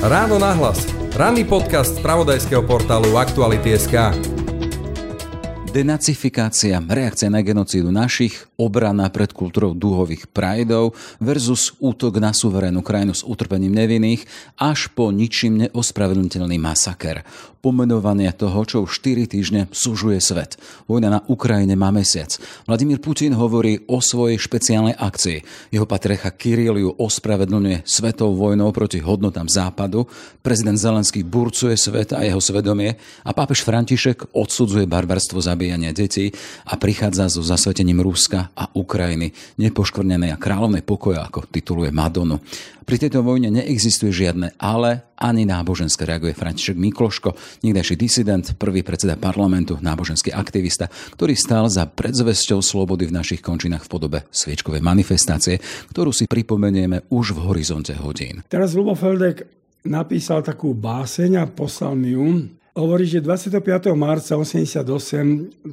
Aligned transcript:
Ráno 0.00 0.40
nahlas. 0.40 0.88
Ranný 1.12 1.44
podcast 1.44 1.98
z 1.98 2.00
pravodajského 2.00 2.64
portálu 2.64 3.18
Aktuality.sk. 3.20 4.16
Denacifikácia, 5.68 6.80
reakcia 6.80 7.28
na 7.28 7.44
genocídu 7.44 7.92
našich, 7.92 8.47
obrana 8.58 9.06
pred 9.06 9.30
kultúrou 9.30 9.70
dúhových 9.70 10.26
prajdov 10.34 10.98
versus 11.22 11.78
útok 11.78 12.18
na 12.18 12.34
suverénnu 12.34 12.82
krajinu 12.82 13.14
s 13.14 13.22
utrpením 13.22 13.70
nevinných 13.70 14.26
až 14.58 14.90
po 14.90 15.14
ničím 15.14 15.70
neospravedlniteľný 15.70 16.58
masaker. 16.58 17.22
Pomenovanie 17.58 18.30
toho, 18.34 18.62
čo 18.62 18.86
už 18.86 19.02
4 19.02 19.34
týždne 19.34 19.66
súžuje 19.74 20.22
svet. 20.22 20.58
Vojna 20.86 21.10
na 21.10 21.20
Ukrajine 21.26 21.74
má 21.74 21.90
mesiac. 21.90 22.30
Vladimír 22.70 23.02
Putin 23.02 23.34
hovorí 23.34 23.82
o 23.90 23.98
svojej 23.98 24.38
špeciálnej 24.38 24.94
akcii. 24.94 25.42
Jeho 25.74 25.82
patrecha 25.82 26.30
Kiril 26.30 26.78
ju 26.78 26.90
ospravedlňuje 26.94 27.82
svetou 27.82 28.34
vojnou 28.38 28.70
proti 28.70 29.02
hodnotám 29.02 29.50
západu. 29.50 30.06
Prezident 30.38 30.78
Zelenský 30.78 31.26
burcuje 31.26 31.74
svet 31.74 32.14
a 32.14 32.22
jeho 32.22 32.38
svedomie 32.38 32.94
a 33.26 33.30
pápež 33.34 33.66
František 33.66 34.38
odsudzuje 34.38 34.86
barbarstvo 34.86 35.42
za 35.42 35.58
zabíjania 35.58 35.90
detí 35.90 36.30
a 36.70 36.78
prichádza 36.78 37.26
so 37.26 37.42
zasvetením 37.42 37.98
Ruska 37.98 38.47
a 38.54 38.70
Ukrajiny, 38.72 39.32
nepoškvrnenej 39.58 40.32
a 40.32 40.40
kráľovnej 40.40 40.84
pokoja, 40.86 41.26
ako 41.26 41.48
tituluje 41.48 41.92
Madonu. 41.92 42.40
Pri 42.88 42.96
tejto 42.96 43.20
vojne 43.20 43.52
neexistuje 43.52 44.08
žiadne 44.08 44.56
ale 44.56 45.12
ani 45.20 45.44
náboženské, 45.44 46.08
reaguje 46.08 46.32
František 46.32 46.78
Mikloško, 46.78 47.36
niekdajší 47.60 47.94
disident, 48.00 48.44
prvý 48.56 48.80
predseda 48.80 49.20
parlamentu, 49.20 49.76
náboženský 49.76 50.32
aktivista, 50.32 50.88
ktorý 50.88 51.36
stál 51.36 51.68
za 51.68 51.84
predzvesťou 51.84 52.64
slobody 52.64 53.04
v 53.04 53.16
našich 53.20 53.44
končinách 53.44 53.84
v 53.84 53.92
podobe 53.92 54.18
sviečkovej 54.32 54.80
manifestácie, 54.80 55.60
ktorú 55.92 56.16
si 56.16 56.24
pripomenieme 56.24 57.04
už 57.12 57.36
v 57.36 57.52
horizonte 57.52 57.92
hodín. 57.98 58.40
Teraz 58.48 58.72
Lubo 58.72 58.96
Feldek 58.96 59.44
napísal 59.84 60.40
takú 60.40 60.72
báseň 60.72 61.30
a 61.40 61.44
poslal 61.44 61.92
mi 61.92 62.16
ju 62.16 62.56
hovorí, 62.78 63.10
že 63.10 63.18
25. 63.18 63.90
marca 63.98 64.38
88 64.38 64.86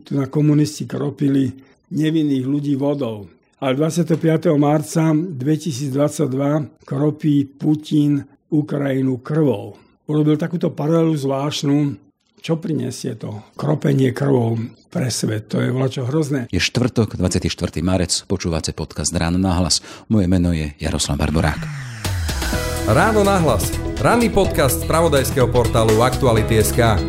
tu 0.01 0.11
na 0.17 0.25
komunisti 0.25 0.89
kropili 0.89 1.53
nevinných 1.91 2.45
ľudí 2.45 2.73
vodou. 2.77 3.29
Ale 3.59 3.79
25. 3.79 4.19
marca 4.59 5.15
2022 5.15 6.85
kropí 6.85 7.47
Putin 7.47 8.21
Ukrajinu 8.51 9.19
krvou. 9.23 9.79
Urobil 10.05 10.37
takúto 10.37 10.69
paralelu 10.69 11.17
zvláštnu, 11.17 11.97
čo 12.37 12.61
prinesie 12.61 13.17
to 13.17 13.41
kropenie 13.57 14.13
krvou 14.13 14.59
pre 14.93 15.09
svet. 15.09 15.49
To 15.49 15.63
je 15.63 15.73
čo 15.89 16.05
hrozné. 16.05 16.45
Je 16.53 16.61
štvrtok, 16.61 17.17
24. 17.17 17.49
marec, 17.81 18.13
počúvate 18.29 18.69
podcast 18.75 19.09
Ráno 19.15 19.41
na 19.41 19.57
hlas. 19.57 19.81
Moje 20.11 20.29
meno 20.29 20.53
je 20.53 20.77
Jaroslav 20.77 21.17
Barborák. 21.17 21.65
Ráno 22.85 23.25
na 23.25 23.41
hlas 23.41 23.73
Ranný 23.97 24.29
podcast 24.29 24.83
z 24.83 24.85
pravodajského 24.85 25.49
portálu 25.49 26.05
Aktuality.sk 26.05 27.01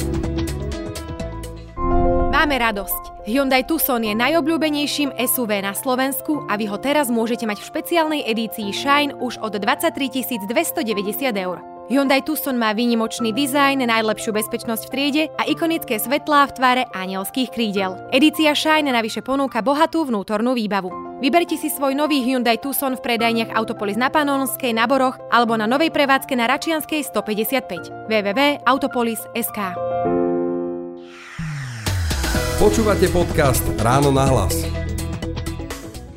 Máme 2.33 2.57
radosť. 2.57 3.16
Hyundai 3.27 3.67
Tucson 3.67 3.99
je 4.07 4.15
najobľúbenejším 4.15 5.19
SUV 5.19 5.59
na 5.59 5.75
Slovensku 5.75 6.47
a 6.47 6.55
vy 6.55 6.71
ho 6.71 6.79
teraz 6.79 7.11
môžete 7.11 7.43
mať 7.43 7.59
v 7.59 7.69
špeciálnej 7.75 8.23
edícii 8.23 8.71
Shine 8.71 9.19
už 9.19 9.43
od 9.43 9.59
23 9.59 10.47
290 10.47 11.35
eur. 11.35 11.59
Hyundai 11.91 12.23
Tucson 12.23 12.55
má 12.55 12.71
výnimočný 12.71 13.35
dizajn, 13.35 13.83
najlepšiu 13.83 14.31
bezpečnosť 14.31 14.87
v 14.87 14.91
triede 14.95 15.23
a 15.35 15.43
ikonické 15.51 15.99
svetlá 15.99 16.47
v 16.47 16.55
tvare 16.55 16.83
anielských 16.95 17.51
krídel. 17.51 17.99
Edícia 18.15 18.55
Shine 18.55 18.95
navyše 18.95 19.27
ponúka 19.27 19.59
bohatú 19.59 20.07
vnútornú 20.07 20.55
výbavu. 20.55 21.19
Vyberte 21.19 21.59
si 21.59 21.67
svoj 21.67 21.99
nový 21.99 22.23
Hyundai 22.23 22.63
Tucson 22.63 22.95
v 22.95 23.03
predajniach 23.03 23.51
Autopolis 23.59 23.99
na 23.99 24.07
Panonskej, 24.07 24.71
na 24.71 24.87
Boroch 24.87 25.19
alebo 25.35 25.59
na 25.59 25.67
novej 25.67 25.91
prevádzke 25.91 26.39
na 26.39 26.47
Račianskej 26.47 27.03
155 27.03 28.07
www.autopolis.sk 28.07 29.59
Počúvate 32.57 33.13
podcast 33.13 33.61
Ráno 33.77 34.09
na 34.09 34.33
hlas. 34.33 34.65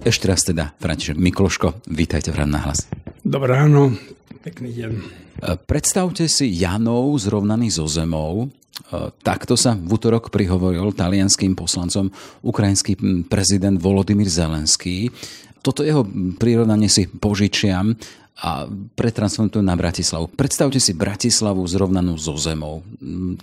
Ešte 0.07 0.23
raz 0.23 0.47
teda, 0.47 0.71
František 0.79 1.19
Mikloško, 1.19 1.83
vítajte 1.91 2.31
v 2.31 2.39
Ráno 2.39 2.55
na 2.55 2.63
hlas. 2.63 2.87
Dobré 3.27 3.59
ráno, 3.59 3.91
pekný 4.39 4.71
deň. 4.71 4.91
E, 4.95 4.99
predstavte 5.59 6.31
si 6.31 6.47
Janov 6.55 7.11
zrovnaný 7.19 7.75
so 7.75 7.91
zemou. 7.91 8.47
E, 8.47 9.11
takto 9.19 9.59
sa 9.59 9.75
v 9.75 9.91
útorok 9.91 10.31
prihovoril 10.31 10.95
talianským 10.95 11.59
poslancom 11.59 12.07
ukrajinský 12.39 12.95
prezident 13.27 13.75
Volodymyr 13.75 14.31
Zelenský. 14.31 15.11
Toto 15.59 15.83
jeho 15.83 16.07
prirovnanie 16.39 16.87
si 16.87 17.11
požičiam 17.11 17.99
a 18.39 18.71
pretransformujú 18.71 19.59
na 19.59 19.75
Bratislavu. 19.75 20.31
Predstavte 20.31 20.79
si 20.79 20.95
Bratislavu 20.95 21.59
zrovnanú 21.67 22.15
so 22.15 22.39
zemou, 22.39 22.87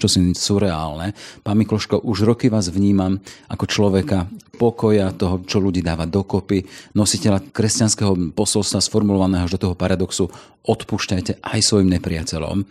čo 0.01 0.07
si 0.09 0.33
surreálne. 0.33 1.13
Pán 1.45 1.61
Mikloško, 1.61 2.01
už 2.01 2.25
roky 2.25 2.49
vás 2.49 2.73
vnímam 2.73 3.21
ako 3.53 3.65
človeka 3.69 4.25
pokoja, 4.57 5.13
toho, 5.13 5.45
čo 5.45 5.61
ľudí 5.61 5.85
dáva 5.85 6.09
dokopy, 6.09 6.65
nositeľa 6.97 7.53
kresťanského 7.53 8.33
posolstva 8.33 8.81
sformulovaného 8.81 9.45
do 9.53 9.61
toho 9.61 9.75
paradoxu 9.77 10.33
odpúšťajte 10.65 11.45
aj 11.45 11.61
svojim 11.61 11.93
nepriateľom. 11.93 12.65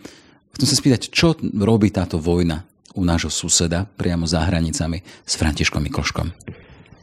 Chcem 0.58 0.66
sa 0.66 0.76
spýtať, 0.76 1.14
čo 1.14 1.38
robí 1.38 1.94
táto 1.94 2.18
vojna 2.18 2.66
u 2.98 3.06
nášho 3.06 3.30
suseda 3.30 3.86
priamo 3.86 4.26
za 4.26 4.42
hranicami 4.42 4.98
s 5.22 5.38
Františkom 5.38 5.84
Mikloškom? 5.84 6.26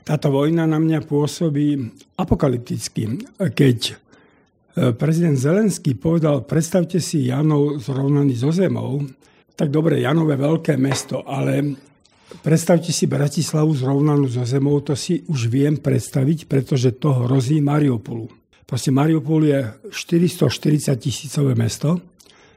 Táto 0.03 0.35
vojna 0.35 0.67
na 0.67 0.83
mňa 0.83 1.07
pôsobí 1.07 1.79
apokalypticky, 2.19 3.23
keď 3.39 4.02
prezident 4.73 5.37
Zelenský 5.37 5.93
povedal, 5.93 6.45
predstavte 6.49 6.97
si 6.97 7.29
Janov 7.29 7.77
zrovnaný 7.77 8.33
so 8.33 8.49
zemou, 8.49 9.05
tak 9.53 9.69
dobre, 9.69 10.01
Janov 10.01 10.33
je 10.33 10.37
veľké 10.41 10.73
mesto, 10.81 11.21
ale 11.21 11.77
predstavte 12.41 12.89
si 12.89 13.05
Bratislavu 13.05 13.69
zrovnanú 13.77 14.25
so 14.25 14.41
zemou, 14.41 14.81
to 14.81 14.97
si 14.97 15.21
už 15.29 15.45
viem 15.45 15.77
predstaviť, 15.77 16.49
pretože 16.49 16.97
to 16.97 17.13
hrozí 17.25 17.61
Mariupolu. 17.61 18.25
Proste 18.65 18.89
Mariupol 18.89 19.45
je 19.45 19.59
440 19.93 20.97
tisícové 20.97 21.53
mesto, 21.53 22.01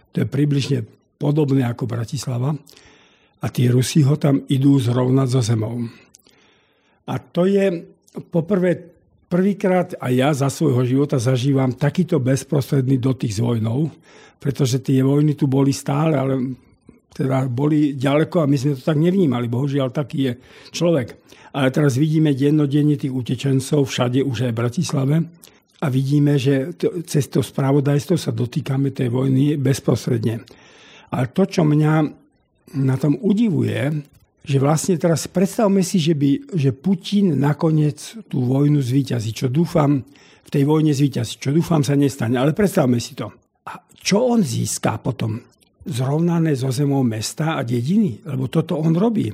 to 0.08 0.24
je 0.24 0.26
približne 0.26 0.88
podobné 1.20 1.68
ako 1.68 1.84
Bratislava 1.84 2.56
a 3.44 3.46
tí 3.52 3.68
Rusi 3.68 4.00
ho 4.00 4.16
tam 4.16 4.40
idú 4.48 4.80
zrovnať 4.80 5.28
so 5.28 5.44
zemou. 5.44 5.84
A 7.06 7.14
to 7.20 7.44
je 7.44 7.84
poprvé 8.32 8.95
prvýkrát 9.26 9.94
aj 9.98 10.12
ja 10.12 10.30
za 10.34 10.48
svojho 10.50 10.82
života 10.86 11.18
zažívam 11.18 11.74
takýto 11.74 12.22
bezprostredný 12.22 12.98
dotyk 12.98 13.30
s 13.30 13.42
vojnou, 13.42 13.90
pretože 14.38 14.82
tie 14.82 15.02
vojny 15.02 15.34
tu 15.34 15.50
boli 15.50 15.74
stále, 15.74 16.14
ale 16.14 16.34
teda 17.16 17.48
boli 17.48 17.96
ďaleko 17.96 18.44
a 18.44 18.50
my 18.50 18.56
sme 18.60 18.76
to 18.76 18.82
tak 18.84 19.00
nevnímali. 19.00 19.48
Bohužiaľ, 19.48 19.88
taký 19.88 20.18
je 20.28 20.32
človek. 20.68 21.16
Ale 21.56 21.72
teraz 21.72 21.96
vidíme 21.96 22.36
dennodenne 22.36 23.00
tých 23.00 23.08
utečencov 23.08 23.88
všade, 23.88 24.20
už 24.20 24.48
aj 24.48 24.52
v 24.52 24.60
Bratislave. 24.60 25.16
A 25.80 25.86
vidíme, 25.88 26.36
že 26.36 26.76
to, 26.76 27.00
cez 27.08 27.32
to 27.32 27.40
spravodajstvo 27.40 28.20
sa 28.20 28.32
dotýkame 28.32 28.92
tej 28.92 29.08
vojny 29.08 29.56
bezprostredne. 29.56 30.44
Ale 31.12 31.32
to, 31.32 31.48
čo 31.48 31.64
mňa 31.64 31.92
na 32.76 32.96
tom 33.00 33.16
udivuje, 33.16 34.04
že 34.46 34.62
vlastne 34.62 34.94
teraz 34.94 35.26
predstavme 35.26 35.82
si, 35.82 35.98
že, 35.98 36.14
by, 36.14 36.54
že 36.54 36.70
Putin 36.70 37.34
nakoniec 37.34 37.98
tú 38.30 38.46
vojnu 38.46 38.78
zvíťazí, 38.78 39.34
čo 39.34 39.50
dúfam, 39.50 40.06
v 40.46 40.48
tej 40.54 40.62
vojne 40.62 40.94
zvíťazí, 40.94 41.42
čo 41.42 41.50
dúfam 41.50 41.82
sa 41.82 41.98
nestane, 41.98 42.38
ale 42.38 42.54
predstavme 42.54 43.02
si 43.02 43.18
to. 43.18 43.26
A 43.66 43.82
čo 43.98 44.22
on 44.22 44.46
získa 44.46 45.02
potom? 45.02 45.42
Zrovnané 45.82 46.54
zo 46.54 46.70
zemou 46.70 47.02
mesta 47.02 47.58
a 47.58 47.66
dediny? 47.66 48.22
Lebo 48.22 48.46
toto 48.46 48.78
on 48.78 48.94
robí. 48.94 49.26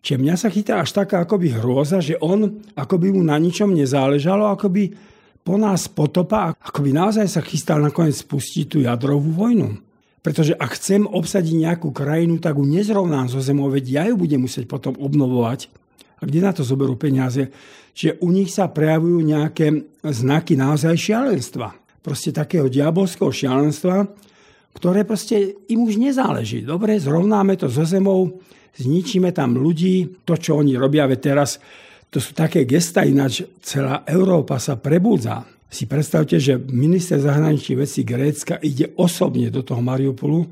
Čiže 0.00 0.16
mňa 0.16 0.34
sa 0.40 0.48
chytá 0.48 0.80
až 0.80 0.96
taká 0.96 1.28
akoby 1.28 1.60
hrôza, 1.60 2.00
že 2.00 2.16
on 2.24 2.64
akoby 2.72 3.12
mu 3.12 3.20
na 3.20 3.36
ničom 3.36 3.76
nezáležalo, 3.76 4.48
akoby 4.48 4.96
po 5.44 5.60
nás 5.60 5.92
potopa, 5.92 6.56
akoby 6.56 6.96
naozaj 6.96 7.28
sa 7.28 7.44
chystal 7.44 7.84
nakoniec 7.84 8.16
spustiť 8.16 8.64
tú 8.64 8.78
jadrovú 8.80 9.36
vojnu. 9.36 9.89
Pretože 10.20 10.52
ak 10.52 10.76
chcem 10.76 11.08
obsadiť 11.08 11.54
nejakú 11.56 11.96
krajinu, 11.96 12.36
tak 12.36 12.60
ju 12.60 12.64
nezrovnám 12.68 13.32
zo 13.32 13.40
zemou, 13.40 13.72
veď 13.72 13.84
ja 13.88 14.02
ju 14.12 14.20
budem 14.20 14.44
musieť 14.44 14.68
potom 14.68 14.92
obnovovať. 15.00 15.72
A 16.20 16.28
kde 16.28 16.44
na 16.44 16.52
to 16.52 16.60
zoberú 16.60 17.00
peniaze? 17.00 17.48
Čiže 17.96 18.20
u 18.20 18.28
nich 18.28 18.52
sa 18.52 18.68
prejavujú 18.68 19.24
nejaké 19.24 19.72
znaky 20.04 20.60
naozaj 20.60 20.92
šialenstva. 20.92 21.72
Proste 22.04 22.36
takého 22.36 22.68
diabolského 22.68 23.32
šialenstva, 23.32 24.04
ktoré 24.76 25.08
proste 25.08 25.56
im 25.72 25.88
už 25.88 25.96
nezáleží. 25.96 26.60
Dobre, 26.64 27.00
zrovnáme 27.00 27.56
to 27.56 27.72
so 27.72 27.88
zemou, 27.88 28.44
zničíme 28.76 29.32
tam 29.32 29.56
ľudí, 29.56 30.24
to, 30.28 30.36
čo 30.36 30.60
oni 30.60 30.76
robia, 30.76 31.08
veď 31.08 31.20
teraz 31.20 31.56
to 32.10 32.18
sú 32.18 32.36
také 32.36 32.68
gesta, 32.68 33.06
ináč 33.06 33.46
celá 33.62 34.02
Európa 34.04 34.58
sa 34.60 34.76
prebudza 34.76 35.46
si 35.70 35.86
predstavte, 35.86 36.36
že 36.42 36.58
minister 36.58 37.22
zahraničných 37.22 37.78
vecí 37.78 38.02
Grécka 38.02 38.58
ide 38.58 38.90
osobne 38.98 39.54
do 39.54 39.62
toho 39.62 39.78
Mariupolu 39.78 40.50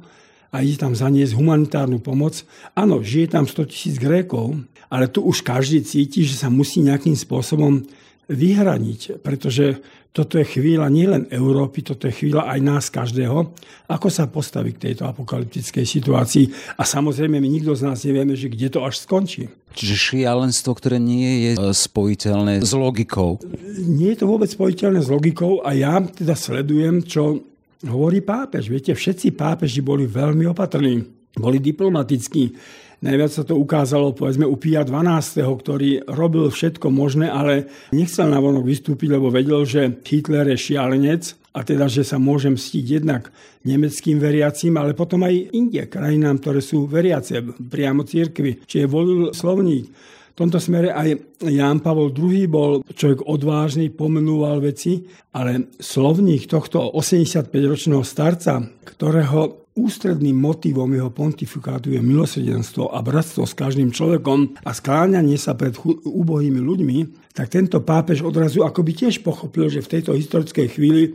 a 0.54 0.62
ide 0.62 0.78
tam 0.78 0.94
zaniesť 0.94 1.34
humanitárnu 1.34 1.98
pomoc. 1.98 2.46
Áno, 2.72 3.02
žije 3.02 3.34
tam 3.34 3.44
100 3.44 3.68
tisíc 3.68 3.94
Grékov, 3.98 4.54
ale 4.88 5.10
tu 5.10 5.26
už 5.26 5.42
každý 5.44 5.82
cíti, 5.84 6.24
že 6.24 6.38
sa 6.38 6.48
musí 6.48 6.80
nejakým 6.80 7.18
spôsobom 7.18 7.84
vyhraniť, 8.28 9.24
pretože 9.24 9.80
toto 10.12 10.40
je 10.40 10.44
chvíľa 10.44 10.88
nielen 10.92 11.28
Európy, 11.32 11.84
toto 11.84 12.08
je 12.08 12.16
chvíľa 12.16 12.48
aj 12.52 12.58
nás 12.60 12.84
každého, 12.88 13.54
ako 13.88 14.08
sa 14.08 14.28
postaví 14.28 14.76
k 14.76 14.90
tejto 14.90 15.08
apokalyptickej 15.08 15.84
situácii. 15.84 16.44
A 16.76 16.82
samozrejme, 16.84 17.40
my 17.40 17.48
nikto 17.48 17.72
z 17.76 17.88
nás 17.88 18.04
nevieme, 18.04 18.34
že 18.36 18.52
kde 18.52 18.68
to 18.72 18.84
až 18.84 19.04
skončí. 19.04 19.48
Čiže 19.72 19.94
šialenstvo, 19.94 20.74
ktoré 20.74 20.98
nie 20.98 21.48
je 21.48 21.52
e, 21.54 21.58
spojiteľné 21.70 22.64
s 22.64 22.72
logikou. 22.72 23.38
Nie 23.78 24.16
je 24.16 24.24
to 24.24 24.26
vôbec 24.26 24.48
spojiteľné 24.50 25.00
s 25.04 25.08
logikou 25.12 25.62
a 25.62 25.76
ja 25.76 26.02
teda 26.02 26.34
sledujem, 26.34 27.04
čo 27.04 27.38
hovorí 27.86 28.24
pápež. 28.24 28.66
Viete, 28.66 28.96
všetci 28.96 29.38
pápeži 29.38 29.84
boli 29.84 30.08
veľmi 30.08 30.50
opatrní, 30.50 31.04
boli 31.38 31.62
diplomatickí 31.62 32.58
Najviac 32.98 33.30
sa 33.30 33.46
to 33.46 33.54
ukázalo 33.54 34.10
povedzme 34.10 34.42
u 34.42 34.58
Pia 34.58 34.82
12., 34.82 35.38
ktorý 35.38 36.02
robil 36.10 36.50
všetko 36.50 36.90
možné, 36.90 37.30
ale 37.30 37.70
nechcel 37.94 38.26
na 38.26 38.42
vonok 38.42 38.66
vystúpiť, 38.66 39.14
lebo 39.14 39.30
vedel, 39.30 39.62
že 39.62 40.02
Hitler 40.02 40.50
je 40.50 40.58
šialenec 40.58 41.38
a 41.54 41.62
teda, 41.62 41.86
že 41.86 42.02
sa 42.02 42.18
môže 42.18 42.50
mstiť 42.50 42.84
jednak 42.98 43.30
nemeckým 43.62 44.18
veriacím, 44.18 44.82
ale 44.82 44.98
potom 44.98 45.22
aj 45.22 45.54
Indie, 45.54 45.86
krajinám, 45.86 46.42
ktoré 46.42 46.58
sú 46.58 46.90
veriace 46.90 47.38
priamo 47.46 48.02
církvy. 48.02 48.66
Čiže 48.66 48.90
volil 48.90 49.30
slovník. 49.30 49.86
V 50.34 50.46
tomto 50.46 50.62
smere 50.62 50.94
aj 50.94 51.38
Ján 51.50 51.82
Pavol 51.82 52.14
II 52.14 52.46
bol 52.46 52.72
človek 52.82 53.26
odvážny, 53.26 53.90
pomenúval 53.90 54.62
veci, 54.62 55.02
ale 55.34 55.74
slovník 55.82 56.46
tohto 56.46 56.94
85-ročného 56.94 58.06
starca, 58.06 58.62
ktorého 58.86 59.67
ústredným 59.78 60.34
motivom 60.34 60.90
jeho 60.90 61.14
pontifikátu 61.14 61.94
je 61.94 62.02
milosrdenstvo 62.02 62.90
a 62.90 62.98
bratstvo 62.98 63.46
s 63.46 63.54
každým 63.54 63.94
človekom 63.94 64.58
a 64.66 64.70
skláňanie 64.74 65.38
sa 65.38 65.54
pred 65.54 65.78
úbohými 66.02 66.58
ľuďmi, 66.58 66.98
tak 67.30 67.54
tento 67.54 67.78
pápež 67.78 68.26
odrazu 68.26 68.66
akoby 68.66 69.06
tiež 69.06 69.22
pochopil, 69.22 69.70
že 69.70 69.86
v 69.86 69.92
tejto 69.94 70.18
historickej 70.18 70.66
chvíli 70.74 71.14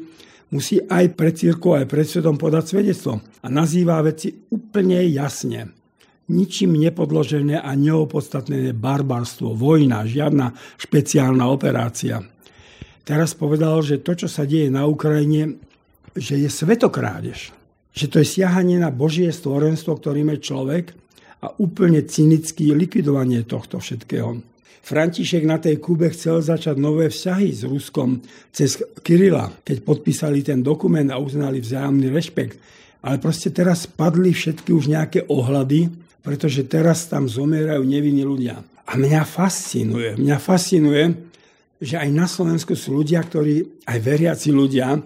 musí 0.55 0.79
aj 0.79 1.19
pred 1.19 1.35
církou, 1.35 1.75
aj 1.75 1.91
pred 1.91 2.07
svetom 2.07 2.39
podať 2.39 2.71
svedectvo. 2.71 3.19
A 3.43 3.47
nazýva 3.51 3.99
veci 3.99 4.31
úplne 4.31 5.03
jasne. 5.11 5.75
Ničím 6.31 6.79
nepodložené 6.79 7.59
a 7.59 7.75
neopodstatnené 7.75 8.71
barbarstvo, 8.71 9.51
vojna, 9.59 10.07
žiadna 10.07 10.55
špeciálna 10.79 11.43
operácia. 11.51 12.23
Teraz 13.03 13.35
povedal, 13.35 13.83
že 13.83 13.99
to, 13.99 14.15
čo 14.15 14.31
sa 14.31 14.47
deje 14.47 14.71
na 14.71 14.87
Ukrajine, 14.87 15.59
že 16.15 16.39
je 16.39 16.47
svetokrádež 16.47 17.62
že 17.93 18.09
to 18.09 18.19
je 18.19 18.27
siahanie 18.41 18.81
na 18.81 18.89
Božie 18.89 19.29
stvorenstvo, 19.29 20.01
ktorým 20.01 20.33
je 20.33 20.39
človek 20.41 20.85
a 21.45 21.53
úplne 21.61 22.01
cynické 22.09 22.73
likvidovanie 22.73 23.45
tohto 23.45 23.77
všetkého. 23.77 24.41
František 24.83 25.47
na 25.47 25.63
tej 25.63 25.79
Kube 25.79 26.11
chcel 26.11 26.43
začať 26.43 26.75
nové 26.75 27.07
vzťahy 27.07 27.55
s 27.55 27.63
Ruskom 27.63 28.19
cez 28.51 28.75
Kirila, 28.99 29.47
keď 29.63 29.79
podpísali 29.79 30.43
ten 30.43 30.59
dokument 30.59 31.07
a 31.07 31.21
uznali 31.21 31.63
vzájomný 31.63 32.11
rešpekt. 32.11 32.59
Ale 33.03 33.15
proste 33.23 33.55
teraz 33.55 33.87
padli 33.87 34.35
všetky 34.35 34.75
už 34.75 34.91
nejaké 34.91 35.23
ohľady, 35.31 35.87
pretože 36.19 36.67
teraz 36.67 37.07
tam 37.07 37.31
zomierajú 37.31 37.79
nevinní 37.79 38.27
ľudia. 38.27 38.59
A 38.83 38.99
mňa 38.99 39.23
fascinuje, 39.23 40.19
mňa 40.19 40.37
fascinuje, 40.39 41.31
že 41.79 41.95
aj 41.99 42.09
na 42.11 42.27
Slovensku 42.27 42.75
sú 42.75 42.99
ľudia, 42.99 43.23
ktorí, 43.23 43.87
aj 43.87 43.99
veriaci 44.03 44.51
ľudia, 44.51 44.99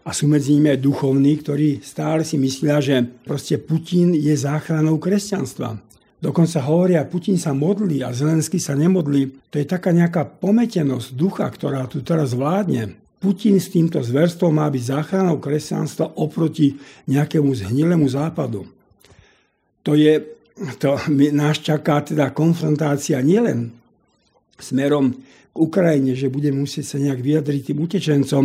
a 0.00 0.10
sú 0.16 0.24
medzi 0.26 0.56
nimi 0.56 0.72
aj 0.72 0.80
duchovní, 0.80 1.32
ktorí 1.44 1.84
stále 1.84 2.24
si 2.24 2.40
myslia, 2.40 2.80
že 2.80 3.04
proste 3.24 3.60
Putin 3.60 4.16
je 4.16 4.32
záchranou 4.32 4.96
kresťanstva. 4.96 5.76
Dokonca 6.20 6.60
hovoria, 6.68 7.08
Putin 7.08 7.40
sa 7.40 7.56
modlí 7.56 8.04
a 8.04 8.12
Zelenský 8.12 8.60
sa 8.60 8.76
nemodlí. 8.76 9.48
To 9.48 9.56
je 9.56 9.64
taká 9.64 9.88
nejaká 9.88 10.28
pometenosť 10.28 11.16
ducha, 11.16 11.48
ktorá 11.48 11.88
tu 11.88 12.04
teraz 12.04 12.36
vládne. 12.36 13.00
Putin 13.20 13.60
s 13.60 13.72
týmto 13.72 14.00
zverstvom 14.00 14.56
má 14.56 14.68
byť 14.68 14.82
záchranou 14.84 15.40
kresťanstva 15.40 16.16
oproti 16.20 16.76
nejakému 17.08 17.52
zhnilému 17.52 18.08
západu. 18.08 18.68
To 19.84 19.96
je, 19.96 20.24
to 20.76 20.96
nás 21.32 21.60
čaká 21.60 22.04
teda 22.04 22.32
konfrontácia 22.36 23.20
nielen 23.24 23.72
smerom 24.60 25.16
k 25.52 25.56
Ukrajine, 25.56 26.12
že 26.12 26.32
budeme 26.32 26.64
musieť 26.64 26.84
sa 26.84 26.96
nejak 27.00 27.20
vyjadriť 27.20 27.72
tým 27.72 27.78
utečencom, 27.80 28.44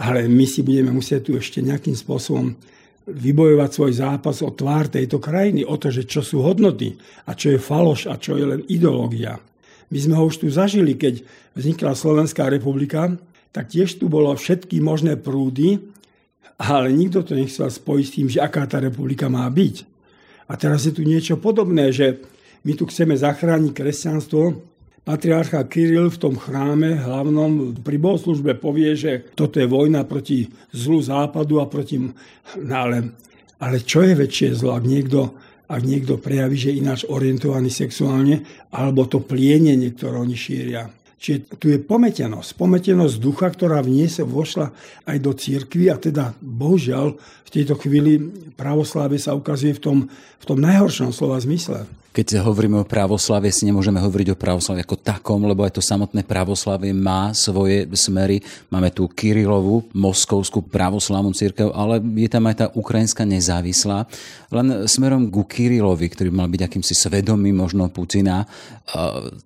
ale 0.00 0.26
my 0.26 0.46
si 0.48 0.64
budeme 0.64 0.90
musieť 0.90 1.28
tu 1.28 1.32
ešte 1.36 1.60
nejakým 1.60 1.92
spôsobom 1.92 2.56
vybojovať 3.04 3.70
svoj 3.70 3.92
zápas 4.00 4.40
o 4.40 4.48
tvár 4.48 4.88
tejto 4.88 5.20
krajiny, 5.20 5.60
o 5.64 5.76
to, 5.76 5.92
že 5.92 6.08
čo 6.08 6.24
sú 6.24 6.40
hodnoty 6.40 6.96
a 7.28 7.36
čo 7.36 7.52
je 7.52 7.60
faloš 7.60 8.08
a 8.08 8.16
čo 8.16 8.40
je 8.40 8.44
len 8.48 8.60
ideológia. 8.64 9.36
My 9.92 9.98
sme 10.00 10.16
ho 10.16 10.24
už 10.24 10.40
tu 10.40 10.48
zažili, 10.48 10.96
keď 10.96 11.20
vznikla 11.52 11.92
Slovenská 11.92 12.48
republika, 12.48 13.12
tak 13.52 13.70
tiež 13.70 14.00
tu 14.00 14.08
bolo 14.08 14.32
všetky 14.32 14.80
možné 14.80 15.20
prúdy, 15.20 15.78
ale 16.56 16.90
nikto 16.96 17.20
to 17.20 17.36
nechcel 17.36 17.68
spojiť 17.68 18.04
s 18.08 18.14
tým, 18.16 18.28
že 18.32 18.42
aká 18.42 18.64
tá 18.64 18.80
republika 18.80 19.28
má 19.28 19.44
byť. 19.52 19.84
A 20.48 20.56
teraz 20.56 20.88
je 20.88 20.92
tu 20.96 21.04
niečo 21.04 21.36
podobné, 21.36 21.92
že 21.92 22.24
my 22.64 22.72
tu 22.72 22.88
chceme 22.88 23.12
zachrániť 23.12 23.72
kresťanstvo, 23.76 24.42
Patriarcha 25.04 25.60
Kiril 25.68 26.08
v 26.08 26.16
tom 26.16 26.34
chráme 26.40 26.96
hlavnom 26.96 27.76
pri 27.84 28.00
bohoslužbe 28.00 28.56
povie, 28.56 28.96
že 28.96 29.28
toto 29.36 29.60
je 29.60 29.68
vojna 29.68 30.08
proti 30.08 30.48
zlu 30.72 31.04
západu 31.04 31.60
a 31.60 31.68
proti... 31.68 32.00
No 32.00 32.72
ale, 32.72 33.12
ale 33.60 33.84
čo 33.84 34.00
je 34.00 34.16
väčšie 34.16 34.56
zlo, 34.56 34.72
ak 34.72 34.88
niekto, 34.88 35.36
ak 35.68 35.82
niekto 35.84 36.16
prejaví, 36.16 36.56
že 36.56 36.72
je 36.72 36.80
ináč 36.80 37.04
orientovaný 37.04 37.68
sexuálne, 37.68 38.48
alebo 38.72 39.04
to 39.04 39.20
plienenie, 39.20 39.92
ktoré 39.92 40.24
oni 40.24 40.36
šíria. 40.40 40.88
Čiže 41.20 41.56
tu 41.60 41.68
je 41.68 41.80
pometenosť, 41.84 42.56
pometenosť 42.56 43.16
ducha, 43.20 43.52
ktorá 43.52 43.84
v 43.84 44.00
nej 44.00 44.08
sa 44.08 44.24
vošla 44.24 44.72
aj 45.04 45.16
do 45.20 45.36
církvy 45.36 45.92
a 45.92 46.00
teda 46.00 46.32
bohužiaľ 46.40 47.16
v 47.20 47.50
tejto 47.52 47.76
chvíli 47.76 48.20
pravosláve 48.56 49.20
sa 49.20 49.36
ukazuje 49.36 49.76
v 49.76 49.80
tom, 49.84 49.98
v 50.40 50.44
tom 50.48 50.60
najhoršom 50.64 51.12
slova 51.12 51.36
zmysle. 51.44 51.84
Keď 52.14 52.46
hovoríme 52.46 52.78
o 52.78 52.86
právoslave, 52.86 53.50
si 53.50 53.66
nemôžeme 53.66 53.98
hovoriť 53.98 54.30
o 54.30 54.38
právoslave 54.38 54.86
ako 54.86 55.02
takom, 55.02 55.50
lebo 55.50 55.66
aj 55.66 55.74
to 55.74 55.82
samotné 55.82 56.22
právoslavie 56.22 56.94
má 56.94 57.34
svoje 57.34 57.90
smery. 57.90 58.38
Máme 58.70 58.94
tu 58.94 59.10
Kirilovú, 59.10 59.90
moskovskú 59.90 60.62
právoslavnú 60.62 61.34
církev, 61.34 61.74
ale 61.74 61.98
je 61.98 62.30
tam 62.30 62.46
aj 62.46 62.54
tá 62.54 62.66
ukrajinská 62.70 63.26
nezávislá. 63.26 64.06
Len 64.54 64.86
smerom 64.86 65.26
ku 65.26 65.42
Kirilovi, 65.42 66.06
ktorý 66.06 66.30
mal 66.30 66.46
byť 66.46 66.70
akýmsi 66.70 66.94
svedomím 66.94 67.58
možno 67.58 67.90
Putina, 67.90 68.46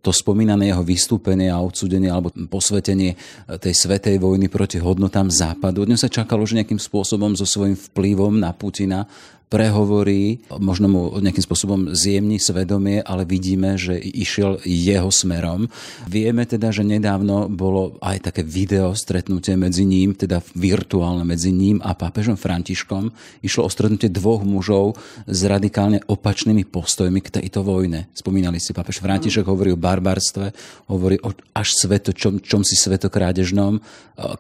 to 0.05 0.13
spomínané 0.13 0.69
jeho 0.69 0.85
vystúpenie 0.85 1.49
a 1.49 1.65
odsudenie 1.65 2.13
alebo 2.13 2.29
posvetenie 2.53 3.17
tej 3.65 3.73
svetej 3.73 4.21
vojny 4.21 4.53
proti 4.53 4.77
hodnotám 4.77 5.33
západu. 5.33 5.89
Od 5.89 5.97
sa 5.97 6.13
čakalo, 6.13 6.45
že 6.45 6.61
nejakým 6.61 6.77
spôsobom 6.77 7.33
so 7.33 7.49
svojím 7.49 7.81
vplyvom 7.81 8.37
na 8.37 8.53
Putina 8.53 9.09
prehovorí, 9.49 10.45
možno 10.61 10.87
mu 10.93 11.03
nejakým 11.17 11.45
spôsobom 11.45 11.81
zjemní 11.97 12.37
svedomie, 12.37 13.01
ale 13.01 13.25
vidíme, 13.25 13.81
že 13.81 13.97
išiel 13.97 14.61
jeho 14.65 15.09
smerom. 15.09 15.73
Vieme 16.05 16.45
teda, 16.45 16.69
že 16.69 16.85
nedávno 16.85 17.49
bolo 17.49 17.97
aj 18.05 18.29
také 18.29 18.45
video 18.45 18.93
stretnutie 18.93 19.57
medzi 19.57 19.89
ním, 19.89 20.13
teda 20.13 20.45
virtuálne 20.53 21.25
medzi 21.25 21.49
ním 21.49 21.81
a 21.81 21.97
pápežom 21.97 22.37
Františkom. 22.37 23.09
Išlo 23.41 23.65
o 23.65 23.73
stretnutie 23.73 24.13
dvoch 24.13 24.45
mužov 24.45 25.01
s 25.25 25.41
radikálne 25.49 26.05
opačnými 26.05 26.69
postojmi 26.69 27.25
k 27.25 27.41
tejto 27.41 27.65
vojne. 27.65 28.13
Spomínali 28.13 28.61
si, 28.61 28.77
pápež 28.77 29.01
František 29.01 29.49
hovorí 29.49 29.73
o 29.73 29.81
barbarstve, 29.81 30.53
hovorí 30.93 31.17
o 31.25 31.33
až 31.57 31.73
sveto, 31.73 32.13
čom, 32.13 32.45
čom 32.45 32.61
si 32.61 32.77
svetokrádežnom. 32.77 33.81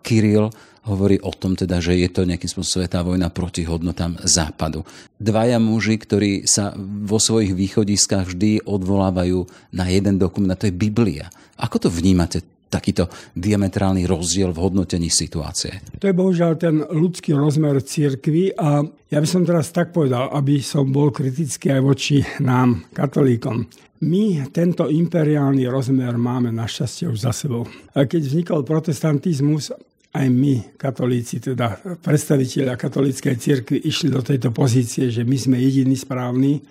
Kiril 0.04 0.52
hovorí 0.88 1.20
o 1.20 1.30
tom 1.36 1.52
teda, 1.52 1.84
že 1.84 2.00
je 2.00 2.08
to 2.08 2.24
nejakým 2.24 2.48
spôsobom 2.48 2.80
svetá 2.80 3.04
vojna 3.04 3.28
proti 3.28 3.68
hodnotám 3.68 4.16
západu. 4.24 4.88
Dvaja 5.20 5.60
muži, 5.60 6.00
ktorí 6.00 6.48
sa 6.48 6.72
vo 6.80 7.20
svojich 7.20 7.52
východiskách 7.52 8.32
vždy 8.32 8.64
odvolávajú 8.64 9.44
na 9.76 9.84
jeden 9.92 10.16
dokument, 10.16 10.56
a 10.56 10.60
to 10.60 10.72
je 10.72 10.74
Biblia. 10.74 11.28
Ako 11.60 11.76
to 11.76 11.88
vnímate, 11.92 12.40
takýto 12.68 13.08
diametrálny 13.32 14.04
rozdiel 14.04 14.52
v 14.52 14.60
hodnotení 14.60 15.08
situácie? 15.08 15.80
To 15.98 16.04
je 16.04 16.12
bohužiaľ 16.12 16.52
ten 16.60 16.84
ľudský 16.84 17.32
rozmer 17.32 17.80
cirkvy 17.80 18.52
a 18.52 18.84
ja 19.08 19.18
by 19.18 19.28
som 19.28 19.48
teraz 19.48 19.72
tak 19.72 19.90
povedal, 19.96 20.28
aby 20.36 20.60
som 20.60 20.88
bol 20.92 21.08
kritický 21.08 21.72
aj 21.72 21.80
voči 21.80 22.20
nám, 22.44 22.84
katolíkom. 22.92 23.64
My 23.98 24.46
tento 24.54 24.86
imperiálny 24.86 25.66
rozmer 25.66 26.14
máme 26.14 26.54
našťastie 26.54 27.10
už 27.10 27.18
za 27.18 27.32
sebou. 27.34 27.66
Keď 27.96 28.20
vznikol 28.22 28.62
protestantizmus, 28.62 29.74
aj 30.14 30.26
my, 30.32 30.80
katolíci, 30.80 31.36
teda 31.36 32.00
predstaviteľia 32.00 32.80
katolíckej 32.80 33.36
cirkvi, 33.36 33.76
išli 33.84 34.08
do 34.08 34.24
tejto 34.24 34.48
pozície, 34.50 35.12
že 35.12 35.22
my 35.22 35.36
sme 35.36 35.56
jediní 35.60 35.94
správni, 36.00 36.64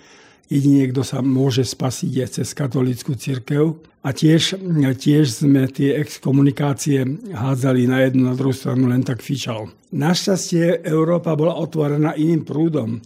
jediný, 0.49 0.89
kto 0.89 1.05
sa 1.05 1.21
môže 1.21 1.61
spasiť 1.61 2.11
je 2.11 2.25
cez 2.41 2.47
katolícku 2.57 3.13
cirkev. 3.13 3.77
A 4.07 4.15
tiež, 4.15 4.55
tiež 4.95 5.43
sme 5.43 5.67
tie 5.67 5.99
exkomunikácie 5.99 7.03
hádzali 7.35 7.91
na 7.91 8.07
jednu, 8.07 8.31
na 8.31 8.39
druhú 8.39 8.55
stranu 8.55 8.87
len 8.87 9.03
tak 9.03 9.19
fičal. 9.19 9.67
Našťastie 9.91 10.87
Európa 10.87 11.35
bola 11.35 11.59
otvorená 11.59 12.15
iným 12.15 12.47
prúdom. 12.47 13.03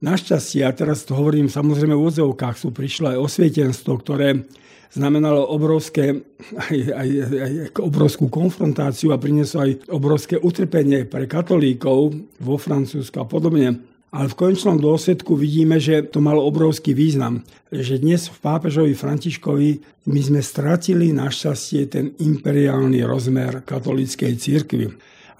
Našťastie, 0.00 0.64
a 0.64 0.72
teraz 0.72 1.04
to 1.04 1.12
hovorím 1.12 1.52
samozrejme 1.52 1.92
v 1.92 2.06
odzovkách, 2.08 2.56
sú 2.56 2.72
prišlo 2.72 3.12
aj 3.12 3.18
osvietenstvo, 3.20 4.00
ktoré 4.00 4.48
znamenalo 4.90 5.46
obrovské, 5.46 6.22
aj, 6.70 6.78
aj, 6.90 7.08
aj 7.38 7.52
obrovskú 7.78 8.26
konfrontáciu 8.26 9.14
a 9.14 9.22
prinieslo 9.22 9.66
aj 9.66 9.72
obrovské 9.90 10.34
utrpenie 10.36 11.06
pre 11.06 11.30
katolíkov 11.30 12.18
vo 12.42 12.54
Francúzsku 12.58 13.16
a 13.22 13.26
podobne. 13.26 13.86
Ale 14.10 14.26
v 14.26 14.38
konečnom 14.42 14.74
dôsledku 14.74 15.38
vidíme, 15.38 15.78
že 15.78 16.02
to 16.02 16.18
malo 16.18 16.42
obrovský 16.42 16.98
význam. 16.98 17.46
Že 17.70 18.02
dnes 18.02 18.26
v 18.26 18.42
pápežovi 18.42 18.98
Františkovi 18.98 19.70
my 20.10 20.20
sme 20.20 20.42
stratili 20.42 21.14
našťastie 21.14 21.86
ten 21.86 22.18
imperiálny 22.18 23.06
rozmer 23.06 23.62
katolíckej 23.62 24.34
církvy. 24.34 24.90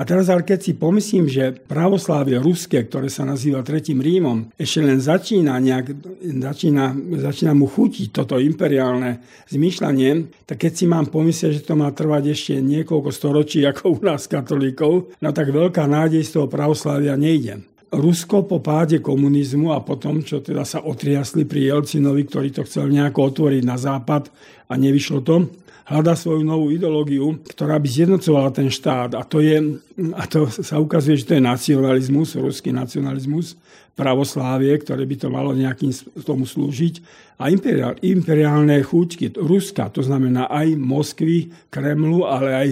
A 0.00 0.08
teraz 0.08 0.32
ale 0.32 0.48
keď 0.48 0.64
si 0.64 0.72
pomyslím, 0.72 1.28
že 1.28 1.52
pravoslávie 1.52 2.40
ruské, 2.40 2.88
ktoré 2.88 3.12
sa 3.12 3.28
nazýva 3.28 3.60
Tretím 3.60 4.00
Rímom, 4.00 4.48
ešte 4.56 4.80
len 4.80 4.96
začína, 4.96 5.60
nejak, 5.60 5.92
začína, 6.40 6.96
začína 7.20 7.52
mu 7.52 7.68
chutiť 7.68 8.08
toto 8.08 8.40
imperiálne 8.40 9.20
zmýšľanie, 9.52 10.32
tak 10.48 10.64
keď 10.64 10.72
si 10.72 10.88
mám 10.88 11.12
pomyslieť, 11.12 11.60
že 11.60 11.66
to 11.68 11.76
má 11.76 11.92
trvať 11.92 12.32
ešte 12.32 12.64
niekoľko 12.64 13.12
storočí 13.12 13.60
ako 13.68 14.00
u 14.00 14.00
nás 14.00 14.24
katolíkov, 14.24 15.12
no 15.20 15.28
tak 15.36 15.52
veľká 15.52 15.84
nádej 15.84 16.24
z 16.24 16.32
toho 16.32 16.48
pravoslávia 16.48 17.20
nejde. 17.20 17.60
Rusko 17.92 18.48
po 18.48 18.64
páde 18.64 19.04
komunizmu 19.04 19.76
a 19.76 19.84
potom, 19.84 20.24
čo 20.24 20.40
teda 20.40 20.64
sa 20.64 20.80
otriasli 20.80 21.44
pri 21.44 21.76
Jelcinovi, 21.76 22.24
ktorý 22.24 22.48
to 22.56 22.62
chcel 22.64 22.88
nejako 22.88 23.36
otvoriť 23.36 23.62
na 23.68 23.76
západ 23.76 24.32
a 24.64 24.80
nevyšlo 24.80 25.20
to, 25.20 25.50
hľadá 25.90 26.14
svoju 26.14 26.46
novú 26.46 26.70
ideológiu, 26.70 27.42
ktorá 27.50 27.74
by 27.82 27.88
zjednocovala 27.90 28.54
ten 28.54 28.70
štát. 28.70 29.18
A 29.18 29.26
to, 29.26 29.42
je, 29.42 29.82
a 30.14 30.24
to 30.30 30.46
sa 30.46 30.78
ukazuje, 30.78 31.18
že 31.18 31.26
to 31.26 31.36
je 31.36 31.42
nacionalizmus, 31.42 32.38
ruský 32.38 32.70
nacionalizmus, 32.70 33.58
pravoslávie, 33.98 34.70
ktoré 34.80 35.02
by 35.04 35.16
to 35.18 35.28
malo 35.28 35.50
nejakým 35.50 35.90
tomu 36.22 36.46
slúžiť. 36.46 37.02
A 37.42 37.50
imperiál, 37.50 37.98
imperiálne 38.00 38.78
chúťky 38.86 39.34
Ruska, 39.34 39.90
to 39.90 40.00
znamená 40.06 40.46
aj 40.46 40.78
Moskvy, 40.78 41.50
Kremlu, 41.68 42.22
ale 42.24 42.48
aj 42.54 42.68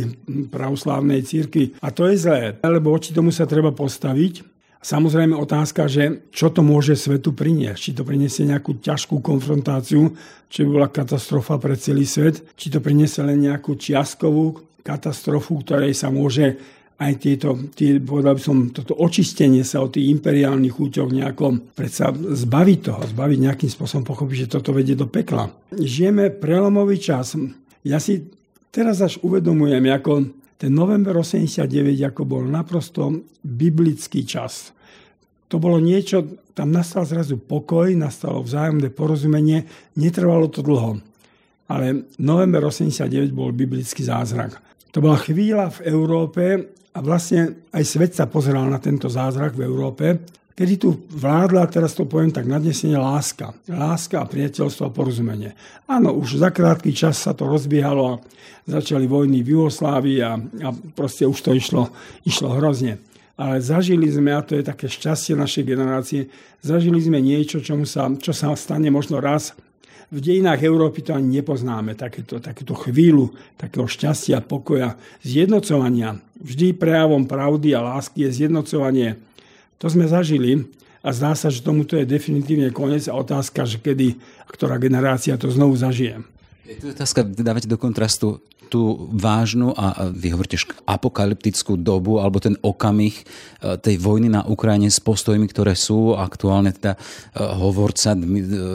pravoslávnej 0.48 1.20
círky. 1.26 1.74
A 1.82 1.90
to 1.90 2.06
je 2.06 2.16
zlé, 2.22 2.56
lebo 2.62 2.94
voči 2.94 3.10
tomu 3.10 3.34
sa 3.34 3.44
treba 3.44 3.74
postaviť 3.74 4.57
Samozrejme 4.78 5.34
otázka, 5.34 5.90
že 5.90 6.30
čo 6.30 6.54
to 6.54 6.62
môže 6.62 6.94
svetu 6.94 7.34
priniesť. 7.34 7.80
Či 7.82 7.90
to 7.98 8.06
priniesie 8.06 8.46
nejakú 8.46 8.78
ťažkú 8.78 9.18
konfrontáciu, 9.18 10.14
čo 10.46 10.58
by 10.64 10.68
bola 10.70 10.88
katastrofa 10.88 11.58
pre 11.58 11.74
celý 11.74 12.06
svet, 12.06 12.46
či 12.54 12.70
to 12.70 12.78
priniesie 12.78 13.26
len 13.26 13.42
nejakú 13.42 13.74
čiastkovú 13.74 14.62
katastrofu, 14.86 15.60
ktorej 15.66 15.92
sa 15.98 16.14
môže 16.14 16.56
aj 16.98 17.12
tieto, 17.22 17.54
tie, 17.78 18.02
povedal 18.02 18.34
by 18.34 18.42
som, 18.42 18.56
toto 18.74 18.98
očistenie 18.98 19.62
sa 19.62 19.86
od 19.86 19.94
tých 19.94 20.10
imperiálnych 20.18 20.74
úťok 20.74 21.14
nejako 21.14 21.70
predsa 21.78 22.10
zbaviť 22.10 22.78
toho, 22.82 23.02
zbaviť 23.06 23.38
nejakým 23.38 23.70
spôsobom 23.70 24.02
pochopiť, 24.02 24.36
že 24.46 24.52
toto 24.58 24.74
vedie 24.74 24.98
do 24.98 25.06
pekla. 25.06 25.46
Žijeme 25.70 26.34
prelomový 26.34 26.98
čas. 26.98 27.38
Ja 27.86 28.02
si 28.02 28.26
teraz 28.74 28.98
až 28.98 29.22
uvedomujem, 29.22 29.86
ako 29.94 30.26
ten 30.58 30.74
november 30.74 31.14
89 31.14 31.70
ako 32.02 32.22
bol 32.26 32.42
naprosto 32.42 33.14
biblický 33.46 34.26
čas. 34.26 34.74
To 35.48 35.56
bolo 35.56 35.78
niečo, 35.78 36.26
tam 36.52 36.74
nastal 36.74 37.06
zrazu 37.06 37.38
pokoj, 37.38 37.88
nastalo 37.94 38.42
vzájomné 38.42 38.90
porozumenie, 38.92 39.64
netrvalo 39.96 40.50
to 40.50 40.60
dlho. 40.60 40.98
Ale 41.70 42.10
november 42.18 42.68
89 42.68 43.32
bol 43.32 43.54
biblický 43.54 44.02
zázrak. 44.02 44.58
To 44.92 44.98
bola 44.98 45.16
chvíľa 45.16 45.72
v 45.78 45.94
Európe 45.94 46.44
a 46.92 46.98
vlastne 46.98 47.70
aj 47.70 47.84
svet 47.86 48.12
sa 48.18 48.26
pozeral 48.26 48.66
na 48.66 48.82
tento 48.82 49.06
zázrak 49.06 49.54
v 49.54 49.62
Európe, 49.62 50.06
kedy 50.58 50.74
tu 50.74 50.90
vládla, 51.14 51.70
teraz 51.70 51.94
to 51.94 52.02
poviem 52.02 52.34
tak 52.34 52.50
nadnesenie, 52.50 52.98
láska. 52.98 53.54
Láska 53.70 54.18
a 54.18 54.26
priateľstvo 54.26 54.90
a 54.90 54.94
porozumenie. 54.94 55.54
Áno, 55.86 56.10
už 56.18 56.42
za 56.42 56.50
krátky 56.50 56.90
čas 56.90 57.22
sa 57.22 57.30
to 57.30 57.46
rozbiehalo 57.46 58.02
a 58.10 58.20
začali 58.66 59.06
vojny 59.06 59.46
v 59.46 59.54
Jugoslávii 59.54 60.18
a, 60.18 60.34
a 60.34 60.68
proste 60.98 61.30
už 61.30 61.38
to 61.38 61.54
išlo, 61.54 61.94
išlo 62.26 62.58
hrozne. 62.58 62.98
Ale 63.38 63.62
zažili 63.62 64.10
sme, 64.10 64.34
a 64.34 64.42
to 64.42 64.58
je 64.58 64.66
také 64.66 64.90
šťastie 64.90 65.38
našej 65.38 65.62
generácie, 65.62 66.26
zažili 66.58 66.98
sme 66.98 67.22
niečo, 67.22 67.62
čomu 67.62 67.86
sa, 67.86 68.10
čo 68.18 68.34
sa 68.34 68.50
stane 68.58 68.90
možno 68.90 69.22
raz 69.22 69.54
v 70.08 70.24
dejinách 70.24 70.64
Európy 70.64 71.04
to 71.04 71.12
ani 71.12 71.40
nepoznáme, 71.40 71.92
takéto, 71.92 72.40
takéto 72.40 72.72
chvíľu, 72.72 73.28
takého 73.60 73.84
šťastia, 73.84 74.40
pokoja, 74.40 74.96
zjednocovania. 75.20 76.16
Vždy 76.40 76.72
prejavom 76.80 77.28
pravdy 77.28 77.76
a 77.76 77.84
lásky 77.84 78.24
je 78.24 78.42
zjednocovanie 78.42 79.20
to 79.78 79.86
sme 79.86 80.10
zažili 80.10 80.66
a 81.00 81.14
zdá 81.14 81.32
sa, 81.38 81.48
že 81.48 81.62
tomuto 81.62 81.94
je 81.94 82.04
definitívne 82.04 82.74
koniec 82.74 83.06
a 83.06 83.14
otázka, 83.14 83.62
že 83.62 83.78
kedy, 83.78 84.18
ktorá 84.50 84.76
generácia 84.82 85.38
to 85.38 85.46
znovu 85.48 85.78
zažije. 85.78 86.20
Je 86.68 86.76
tu 86.76 86.92
otázka, 86.92 87.24
dávate 87.24 87.70
do 87.70 87.80
kontrastu 87.80 88.42
tú 88.68 89.08
vážnu 89.10 89.72
a 89.72 90.12
vy 90.12 90.36
hovoríte 90.36 90.60
apokalyptickú 90.84 91.80
dobu 91.80 92.20
alebo 92.20 92.36
ten 92.38 92.54
okamih 92.60 93.16
e, 93.16 93.24
tej 93.80 93.96
vojny 93.96 94.28
na 94.28 94.44
Ukrajine 94.44 94.92
s 94.92 95.00
postojmi, 95.00 95.48
ktoré 95.48 95.72
sú 95.72 96.12
aktuálne 96.14 96.76
teda 96.76 96.94
e, 96.94 96.98
hovorca 97.40 98.12
e, 98.12 98.20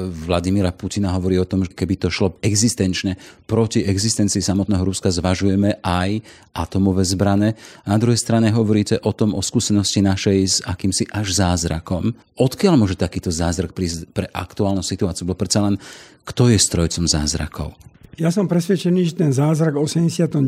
Vladimíra 0.10 0.74
Putina 0.74 1.14
hovorí 1.14 1.38
o 1.38 1.46
tom, 1.46 1.64
že 1.64 1.78
keby 1.78 2.02
to 2.02 2.10
šlo 2.10 2.36
existenčne 2.42 3.16
proti 3.46 3.86
existencii 3.86 4.42
samotného 4.42 4.82
Ruska, 4.82 5.14
zvažujeme 5.14 5.80
aj 5.86 6.26
atomové 6.58 7.06
zbrane. 7.06 7.54
A 7.86 7.94
na 7.94 8.02
druhej 8.02 8.18
strane 8.18 8.50
hovoríte 8.50 8.98
o 9.06 9.14
tom, 9.14 9.38
o 9.38 9.42
skúsenosti 9.46 10.02
našej 10.02 10.38
s 10.42 10.58
akýmsi 10.66 11.06
až 11.14 11.38
zázrakom. 11.38 12.18
Odkiaľ 12.34 12.74
môže 12.82 12.98
takýto 12.98 13.30
zázrak 13.30 13.78
prísť 13.78 14.10
pre 14.10 14.26
aktuálnu 14.34 14.82
situáciu? 14.82 15.30
Bo 15.30 15.38
predsa 15.38 15.62
len 15.62 15.78
kto 16.26 16.50
je 16.50 16.58
strojcom 16.58 17.06
zázrakov? 17.06 17.93
Ja 18.22 18.30
som 18.30 18.46
presvedčený, 18.46 19.10
že 19.10 19.20
ten 19.20 19.34
zázrak 19.34 19.74
89 19.74 20.46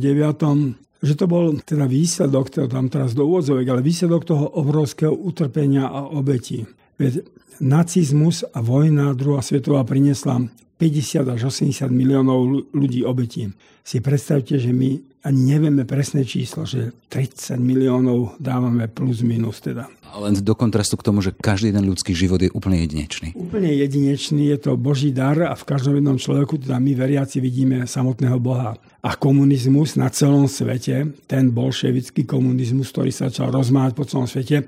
že 1.06 1.14
to 1.14 1.30
bol 1.30 1.54
teda 1.62 1.86
výsledok, 1.86 2.50
to 2.50 2.66
tam 2.66 2.90
teraz 2.90 3.14
do 3.14 3.30
úvodzovek, 3.30 3.68
ale 3.70 3.86
výsledok 3.86 4.26
toho 4.26 4.46
obrovského 4.58 5.14
utrpenia 5.14 5.86
a 5.86 6.10
obeti. 6.10 6.66
Veď 6.98 7.22
nacizmus 7.62 8.42
a 8.42 8.60
vojna 8.66 9.14
druhá 9.14 9.46
svetová 9.46 9.86
priniesla 9.86 10.42
50 10.76 11.30
až 11.30 11.42
80 11.54 11.88
miliónov 11.94 12.68
ľudí 12.74 13.06
obetí. 13.06 13.48
Si 13.86 14.02
predstavte, 14.02 14.60
že 14.60 14.74
my 14.74 15.22
ani 15.24 15.42
nevieme 15.56 15.86
presné 15.88 16.26
číslo, 16.28 16.68
že 16.68 16.92
30 17.08 17.62
miliónov 17.62 18.36
dávame 18.42 18.90
plus 18.90 19.22
minus 19.22 19.62
teda. 19.62 19.88
Len 20.16 20.34
do 20.40 20.56
kontrastu 20.56 20.96
k 20.96 21.06
tomu, 21.06 21.20
že 21.20 21.36
každý 21.36 21.76
jeden 21.76 21.92
ľudský 21.92 22.16
život 22.16 22.40
je 22.40 22.48
úplne 22.56 22.80
jedinečný. 22.80 23.36
Úplne 23.36 23.72
jedinečný, 23.84 24.48
je 24.56 24.58
to 24.64 24.72
Boží 24.80 25.12
dar 25.12 25.36
a 25.44 25.54
v 25.54 25.68
každom 25.68 26.00
jednom 26.00 26.16
človeku, 26.16 26.64
teda 26.64 26.80
my 26.80 26.96
veriaci 26.96 27.44
vidíme 27.44 27.84
samotného 27.84 28.40
Boha. 28.40 28.80
A 29.04 29.20
komunizmus 29.20 30.00
na 30.00 30.08
celom 30.08 30.48
svete, 30.48 31.12
ten 31.28 31.52
bolševický 31.52 32.24
komunizmus, 32.24 32.96
ktorý 32.96 33.12
sa 33.12 33.28
začal 33.28 33.52
rozmáhať 33.52 33.94
po 33.94 34.08
celom 34.08 34.26
svete, 34.26 34.66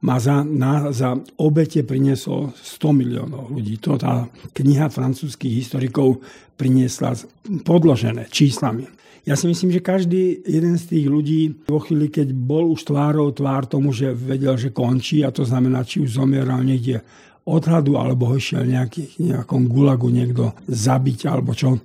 má 0.00 0.16
za, 0.16 0.40
na, 0.44 0.92
za 0.92 1.16
obete 1.36 1.84
priniesol 1.84 2.56
100 2.56 3.00
miliónov 3.00 3.52
ľudí. 3.52 3.76
To 3.84 4.00
tá 4.00 4.28
kniha 4.56 4.88
francúzských 4.88 5.60
historikov 5.60 6.24
priniesla 6.56 7.16
podložené 7.64 8.28
číslami. 8.32 8.88
Ja 9.28 9.36
si 9.36 9.44
myslím, 9.46 9.68
že 9.68 9.84
každý 9.84 10.40
jeden 10.48 10.80
z 10.80 10.96
tých 10.96 11.06
ľudí 11.06 11.40
vo 11.68 11.80
chvíli, 11.80 12.08
keď 12.08 12.32
bol 12.32 12.72
už 12.72 12.88
tvárou 12.88 13.28
tvár 13.36 13.68
tomu, 13.68 13.92
že 13.92 14.16
vedel, 14.16 14.56
že 14.56 14.72
končí, 14.72 15.20
a 15.20 15.30
to 15.30 15.44
znamená, 15.44 15.84
či 15.84 16.00
už 16.00 16.16
zomieral 16.16 16.64
niekde 16.64 17.04
od 17.44 17.62
hladu, 17.64 18.00
alebo 18.00 18.32
ho 18.32 18.34
išiel 18.36 18.64
nejaký, 18.64 19.20
nejakom 19.20 19.68
gulagu 19.68 20.08
niekto 20.08 20.56
zabiť, 20.68 21.28
alebo 21.28 21.52
čo, 21.52 21.76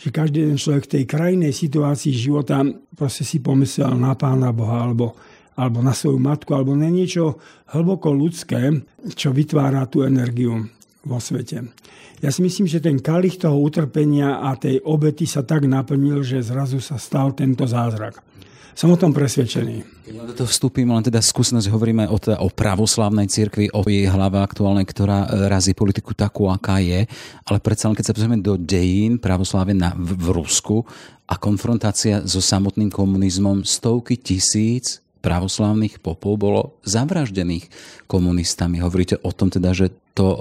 že 0.00 0.08
každý 0.08 0.48
jeden 0.48 0.56
človek 0.56 0.88
v 0.88 0.92
tej 0.96 1.04
krajnej 1.04 1.52
situácii 1.52 2.16
života 2.16 2.64
proste 2.96 3.28
si 3.28 3.44
pomyslel 3.44 3.92
na 4.00 4.16
Pána 4.16 4.48
Boha, 4.52 4.88
alebo 4.88 5.16
alebo 5.60 5.84
na 5.84 5.92
svoju 5.92 6.16
matku, 6.16 6.56
alebo 6.56 6.72
na 6.72 6.88
niečo 6.88 7.36
hlboko 7.76 8.08
ľudské, 8.16 8.80
čo 9.12 9.28
vytvára 9.28 9.84
tú 9.84 10.00
energiu 10.00 10.64
vo 11.04 11.16
svete. 11.16 11.64
Ja 12.20 12.28
si 12.28 12.44
myslím, 12.44 12.68
že 12.68 12.84
ten 12.84 13.00
kalich 13.00 13.40
toho 13.40 13.56
utrpenia 13.56 14.44
a 14.44 14.52
tej 14.56 14.84
obety 14.84 15.24
sa 15.24 15.40
tak 15.40 15.64
naplnil, 15.64 16.20
že 16.20 16.44
zrazu 16.44 16.76
sa 16.80 17.00
stal 17.00 17.32
tento 17.32 17.64
zázrak. 17.64 18.20
Som 18.76 18.94
o 18.94 19.00
tom 19.00 19.10
presvedčený. 19.12 20.08
Keď 20.08 20.14
do 20.30 20.36
toho 20.40 20.48
vstúpim, 20.48 20.88
len 20.88 21.04
teda 21.04 21.20
skúsenosť 21.20 21.68
hovoríme 21.68 22.08
o, 22.08 22.16
teda, 22.16 22.40
o 22.40 22.48
pravoslavnej 22.48 23.28
cirkvi, 23.28 23.68
o 23.76 23.84
jej 23.84 24.08
hlave 24.08 24.40
aktuálnej, 24.40 24.86
ktorá 24.86 25.26
e, 25.26 25.52
razí 25.52 25.76
politiku 25.76 26.16
takú, 26.16 26.48
aká 26.48 26.80
je, 26.80 27.04
ale 27.44 27.58
predsa 27.60 27.90
len 27.90 27.96
keď 27.98 28.04
sa 28.08 28.14
pozrieme 28.16 28.40
do 28.40 28.56
dejín 28.56 29.20
pravoslávy 29.20 29.76
na, 29.76 29.92
v, 29.92 30.16
v 30.16 30.26
Rusku 30.32 30.86
a 31.28 31.34
konfrontácia 31.36 32.24
so 32.24 32.40
samotným 32.40 32.88
komunizmom, 32.88 33.66
stovky 33.66 34.16
tisíc 34.16 35.04
pravoslávnych 35.20 36.00
popov 36.00 36.40
bolo 36.40 36.80
zavraždených 36.88 37.68
komunistami. 38.08 38.80
Hovoríte 38.80 39.20
o 39.20 39.30
tom 39.30 39.52
teda, 39.52 39.76
že 39.76 39.92
to 40.20 40.28
e, 40.28 40.38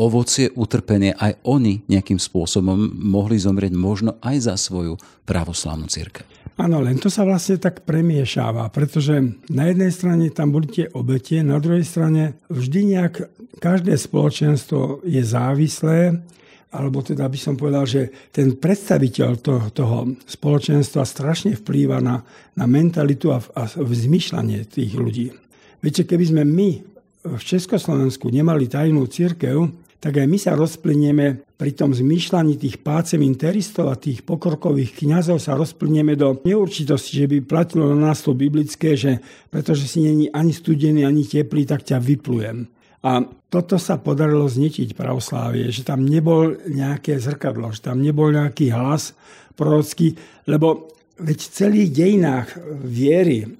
ovocie 0.00 0.48
utrpenie 0.56 1.12
aj 1.12 1.44
oni 1.44 1.84
nejakým 1.84 2.16
spôsobom 2.16 2.96
mohli 2.96 3.36
zomrieť 3.36 3.76
možno 3.76 4.16
aj 4.24 4.48
za 4.48 4.54
svoju 4.56 4.96
pravoslávnu 5.28 5.84
církev. 5.84 6.24
Áno, 6.56 6.80
len 6.80 6.96
to 6.96 7.12
sa 7.12 7.22
vlastne 7.28 7.60
tak 7.60 7.84
premiešáva, 7.84 8.72
pretože 8.72 9.20
na 9.52 9.68
jednej 9.68 9.92
strane 9.92 10.32
tam 10.32 10.50
boli 10.50 10.66
tie 10.66 10.90
obete, 10.96 11.44
na 11.44 11.60
druhej 11.60 11.84
strane 11.84 12.40
vždy 12.48 12.98
nejak 12.98 13.14
každé 13.60 13.94
spoločenstvo 14.00 15.04
je 15.04 15.22
závislé 15.22 16.24
alebo 16.68 17.00
teda 17.00 17.24
by 17.24 17.38
som 17.40 17.56
povedal, 17.56 17.88
že 17.88 18.12
ten 18.28 18.52
predstaviteľ 18.52 19.40
toho, 19.40 19.64
toho 19.72 19.96
spoločenstva 20.28 21.00
strašne 21.00 21.56
vplýva 21.56 21.96
na, 22.04 22.20
na 22.52 22.68
mentalitu 22.68 23.32
a, 23.32 23.40
a 23.40 23.64
zmyšľanie 23.72 24.68
tých 24.68 24.92
ľudí. 24.92 25.32
Viete, 25.80 26.04
keby 26.04 26.24
sme 26.28 26.42
my 26.44 26.97
v 27.36 27.42
Československu 27.42 28.32
nemali 28.32 28.70
tajnú 28.70 29.04
církev, 29.04 29.68
tak 29.98 30.22
aj 30.22 30.26
my 30.30 30.38
sa 30.38 30.54
rozplynieme 30.54 31.42
pri 31.58 31.74
tom 31.74 31.90
zmýšľaní 31.90 32.54
tých 32.54 32.78
páceminteristov 32.86 33.90
a 33.90 33.98
tých 33.98 34.22
pokorkových 34.22 34.94
kňazov 34.94 35.42
sa 35.42 35.58
rozplynieme 35.58 36.14
do 36.14 36.38
neurčitosti, 36.46 37.18
že 37.18 37.26
by 37.26 37.42
platilo 37.42 37.90
na 37.90 38.14
nás 38.14 38.22
to 38.22 38.30
biblické, 38.30 38.94
že 38.94 39.18
pretože 39.50 39.90
si 39.90 40.06
není 40.06 40.30
ani 40.30 40.54
studený, 40.54 41.02
ani 41.02 41.26
teplý, 41.26 41.66
tak 41.66 41.82
ťa 41.82 41.98
vyplujem. 41.98 42.70
A 43.02 43.26
toto 43.50 43.74
sa 43.78 43.98
podarilo 43.98 44.46
zničiť 44.46 44.94
pravoslávie, 44.94 45.70
že 45.74 45.82
tam 45.82 46.06
nebol 46.06 46.54
nejaké 46.70 47.18
zrkadlo, 47.18 47.74
že 47.74 47.82
tam 47.90 47.98
nebol 47.98 48.30
nejaký 48.30 48.70
hlas 48.70 49.18
prorocký, 49.58 50.14
lebo 50.46 50.94
veď 51.18 51.38
v 51.42 51.52
celých 51.58 51.90
dejinách 51.90 52.48
viery 52.86 53.50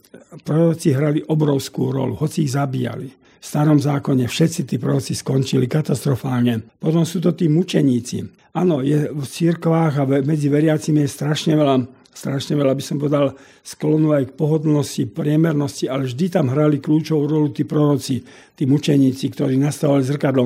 proroci 0.46 0.94
hrali 0.94 1.18
obrovskú 1.26 1.90
rolu, 1.90 2.14
hoci 2.14 2.46
ich 2.46 2.54
zabíjali. 2.54 3.10
V 3.38 3.44
starom 3.44 3.78
zákone 3.78 4.26
všetci 4.26 4.66
tí 4.66 4.76
proroci 4.82 5.14
skončili 5.14 5.70
katastrofálne. 5.70 6.66
Potom 6.82 7.06
sú 7.06 7.22
to 7.22 7.32
tí 7.32 7.46
mučeníci. 7.46 8.26
Áno, 8.58 8.82
je 8.82 9.08
v 9.14 9.24
cirkvách 9.24 9.94
a 10.02 10.04
medzi 10.26 10.50
veriacimi 10.50 11.06
je 11.06 11.10
strašne 11.10 11.54
veľa 11.54 11.98
strašne 12.18 12.58
veľa, 12.58 12.74
by 12.74 12.82
som 12.82 12.98
povedal, 12.98 13.38
sklonu 13.62 14.10
aj 14.10 14.34
k 14.34 14.34
pohodlnosti, 14.34 15.06
priemernosti, 15.06 15.86
ale 15.86 16.10
vždy 16.10 16.26
tam 16.34 16.50
hrali 16.50 16.82
kľúčovú 16.82 17.30
rolu 17.30 17.54
tí 17.54 17.62
proroci, 17.62 18.26
tí 18.58 18.66
mučeníci, 18.66 19.30
ktorí 19.30 19.54
nastavovali 19.54 20.02
zrkadlo. 20.02 20.44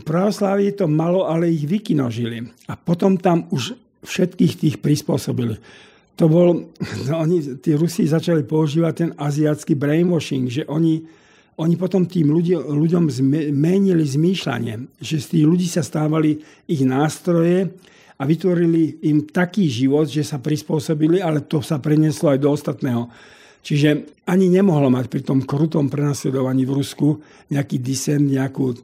Pravoslávie 0.00 0.72
to 0.72 0.88
malo, 0.88 1.28
ale 1.28 1.52
ich 1.52 1.68
vykinožili. 1.68 2.48
A 2.72 2.80
potom 2.80 3.20
tam 3.20 3.44
už 3.52 3.76
všetkých 4.06 4.52
tých 4.56 4.76
prispôsobili. 4.80 5.60
To 6.16 6.30
bol, 6.30 6.72
no, 7.10 7.14
oni, 7.20 7.58
tí 7.58 7.74
Rusi 7.74 8.06
začali 8.06 8.46
používať 8.46 8.92
ten 8.94 9.10
aziatský 9.18 9.74
brainwashing, 9.74 10.46
že 10.46 10.62
oni, 10.70 11.04
oni 11.54 11.74
potom 11.78 12.06
tým 12.08 12.34
ľudí, 12.34 12.58
ľuďom 12.58 13.10
zmenili 13.10 14.02
zmýšľanie, 14.02 14.98
že 14.98 15.22
z 15.22 15.26
tých 15.38 15.44
ľudí 15.46 15.66
sa 15.70 15.86
stávali 15.86 16.42
ich 16.66 16.82
nástroje, 16.82 17.70
a 18.14 18.22
vytvorili 18.22 19.02
im 19.10 19.26
taký 19.26 19.66
život, 19.66 20.06
že 20.06 20.22
sa 20.22 20.38
prispôsobili, 20.38 21.18
ale 21.18 21.42
to 21.42 21.58
sa 21.58 21.82
prenieslo 21.82 22.30
aj 22.30 22.38
do 22.38 22.48
ostatného. 22.54 23.10
Čiže 23.64 24.20
ani 24.28 24.52
nemohlo 24.52 24.92
mať 24.92 25.08
pri 25.08 25.24
tom 25.24 25.40
krutom 25.40 25.88
prenasledovaní 25.88 26.68
v 26.68 26.76
Rusku 26.84 27.24
nejaký 27.48 27.80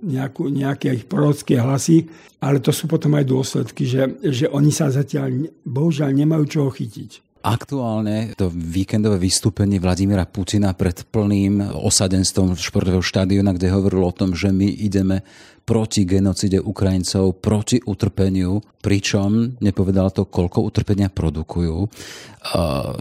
nejakú, 0.01 0.49
nejaké 0.49 0.89
ich 0.97 1.05
prorocké 1.05 1.61
hlasy, 1.61 2.09
ale 2.41 2.65
to 2.65 2.73
sú 2.73 2.89
potom 2.89 3.13
aj 3.21 3.29
dôsledky, 3.29 3.85
že, 3.85 4.17
že 4.25 4.49
oni 4.49 4.73
sa 4.73 4.89
zatiaľ 4.89 5.53
bohužiaľ 5.69 6.17
nemajú 6.17 6.45
čoho 6.49 6.73
chytiť. 6.73 7.30
Aktuálne 7.41 8.37
to 8.37 8.53
víkendové 8.53 9.17
vystúpenie 9.17 9.81
Vladimíra 9.81 10.29
Putina 10.29 10.77
pred 10.77 11.09
plným 11.09 11.73
osadenstvom 11.73 12.53
športového 12.53 13.01
štadiona, 13.01 13.57
kde 13.57 13.73
hovoril 13.73 14.05
o 14.05 14.13
tom, 14.13 14.37
že 14.37 14.53
my 14.53 14.69
ideme 14.69 15.25
proti 15.65 16.05
genocide 16.05 16.61
Ukrajincov, 16.61 17.41
proti 17.41 17.81
utrpeniu, 17.81 18.61
pričom 18.85 19.57
nepovedal 19.57 20.13
to, 20.13 20.29
koľko 20.29 20.69
utrpenia 20.69 21.09
produkujú. 21.09 21.89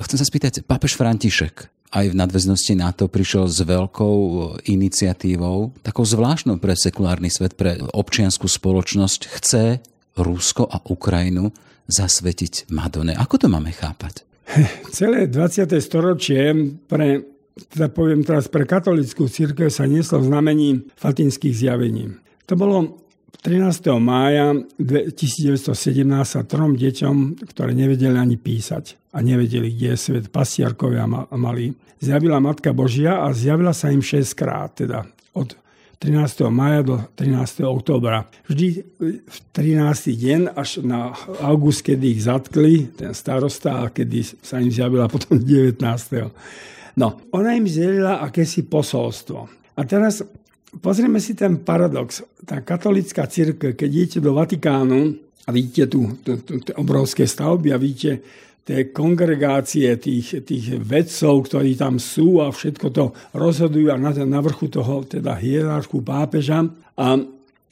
Chcem 0.08 0.17
sa 0.17 0.24
spýtať, 0.24 0.63
pápež 0.63 0.96
František 0.96 1.67
aj 1.89 2.13
v 2.13 2.19
nadväznosti 2.22 2.74
na 2.77 2.93
to 2.93 3.10
prišiel 3.10 3.50
s 3.50 3.65
veľkou 3.65 4.15
iniciatívou, 4.69 5.74
takou 5.81 6.05
zvláštnou 6.05 6.62
pre 6.62 6.77
sekulárny 6.77 7.34
svet, 7.34 7.58
pre 7.58 7.81
občianskú 7.81 8.46
spoločnosť, 8.46 9.19
chce 9.36 9.63
Rusko 10.13 10.69
a 10.69 10.79
Ukrajinu 10.86 11.50
zasvetiť 11.89 12.69
Madone. 12.69 13.17
Ako 13.17 13.41
to 13.41 13.50
máme 13.50 13.74
chápať? 13.74 14.28
Celé 14.98 15.29
20. 15.29 15.70
storočie 15.77 16.53
pre, 16.89 17.22
teda 17.70 17.88
poviem 17.94 18.25
teraz, 18.25 18.50
pre 18.50 18.65
katolickú 18.65 19.29
církev 19.29 19.70
sa 19.70 19.86
nieslo 19.86 20.22
v 20.22 20.29
znamení 20.29 20.70
fatinských 20.98 21.56
zjavení. 21.56 22.18
To 22.50 22.58
bolo 22.58 23.06
13. 23.39 23.96
mája 24.03 24.51
1917 24.75 25.72
sa 26.27 26.42
trom 26.44 26.75
deťom, 26.75 27.46
ktoré 27.48 27.72
nevedeli 27.72 28.18
ani 28.20 28.35
písať 28.35 29.16
a 29.16 29.24
nevedeli, 29.24 29.72
kde 29.72 29.96
je 29.96 29.98
svet, 29.98 30.25
pasiarkovia 30.27 31.07
mali, 31.38 31.72
zjavila 32.03 32.44
Matka 32.44 32.75
Božia 32.75 33.24
a 33.24 33.31
zjavila 33.31 33.72
sa 33.72 33.94
im 33.94 34.03
6 34.03 34.35
krát, 34.35 34.75
teda 34.75 35.07
od 35.38 35.55
13. 36.00 36.48
maja 36.48 36.81
do 36.81 36.96
13. 37.16 37.68
októbra. 37.68 38.24
Vždy 38.48 38.68
v 39.27 39.38
13. 39.51 40.16
deň 40.16 40.42
až 40.55 40.79
na 40.79 41.12
august, 41.44 41.83
kedy 41.83 42.16
ich 42.16 42.24
zatkli, 42.24 42.88
ten 42.96 43.12
starosta, 43.12 43.83
a 43.83 43.92
kedy 43.92 44.24
sa 44.40 44.64
im 44.64 44.72
zjavila 44.72 45.12
potom 45.12 45.35
19. 45.44 45.75
No, 46.96 47.20
ona 47.35 47.51
im 47.51 47.68
zjelila 47.68 48.24
akési 48.24 48.64
posolstvo. 48.64 49.51
A 49.75 49.81
teraz 49.83 50.24
pozrieme 50.79 51.20
si 51.20 51.35
ten 51.35 51.59
paradox. 51.68 52.24
Tá 52.48 52.64
katolická 52.64 53.27
církev, 53.27 53.75
keď 53.75 53.90
idete 53.92 54.20
do 54.24 54.31
Vatikánu 54.40 55.20
a 55.20 55.50
vidíte 55.51 55.92
tu 55.92 56.16
obrovské 56.79 57.27
stavby 57.27 57.75
a 57.75 57.77
vidíte 57.77 58.24
tie 58.70 58.94
kongregácie 58.94 59.98
tých, 59.98 60.46
tých 60.46 60.77
vedcov, 60.77 61.50
ktorí 61.50 61.74
tam 61.74 61.98
sú 61.98 62.38
a 62.38 62.53
všetko 62.53 62.88
to 62.94 63.10
rozhodujú 63.34 63.90
a 63.90 63.98
na, 63.98 64.14
na 64.14 64.40
vrchu 64.46 64.70
toho 64.70 65.01
teda 65.10 65.34
hierarchu 65.34 66.05
pápeža. 66.05 66.70
A 66.94 67.18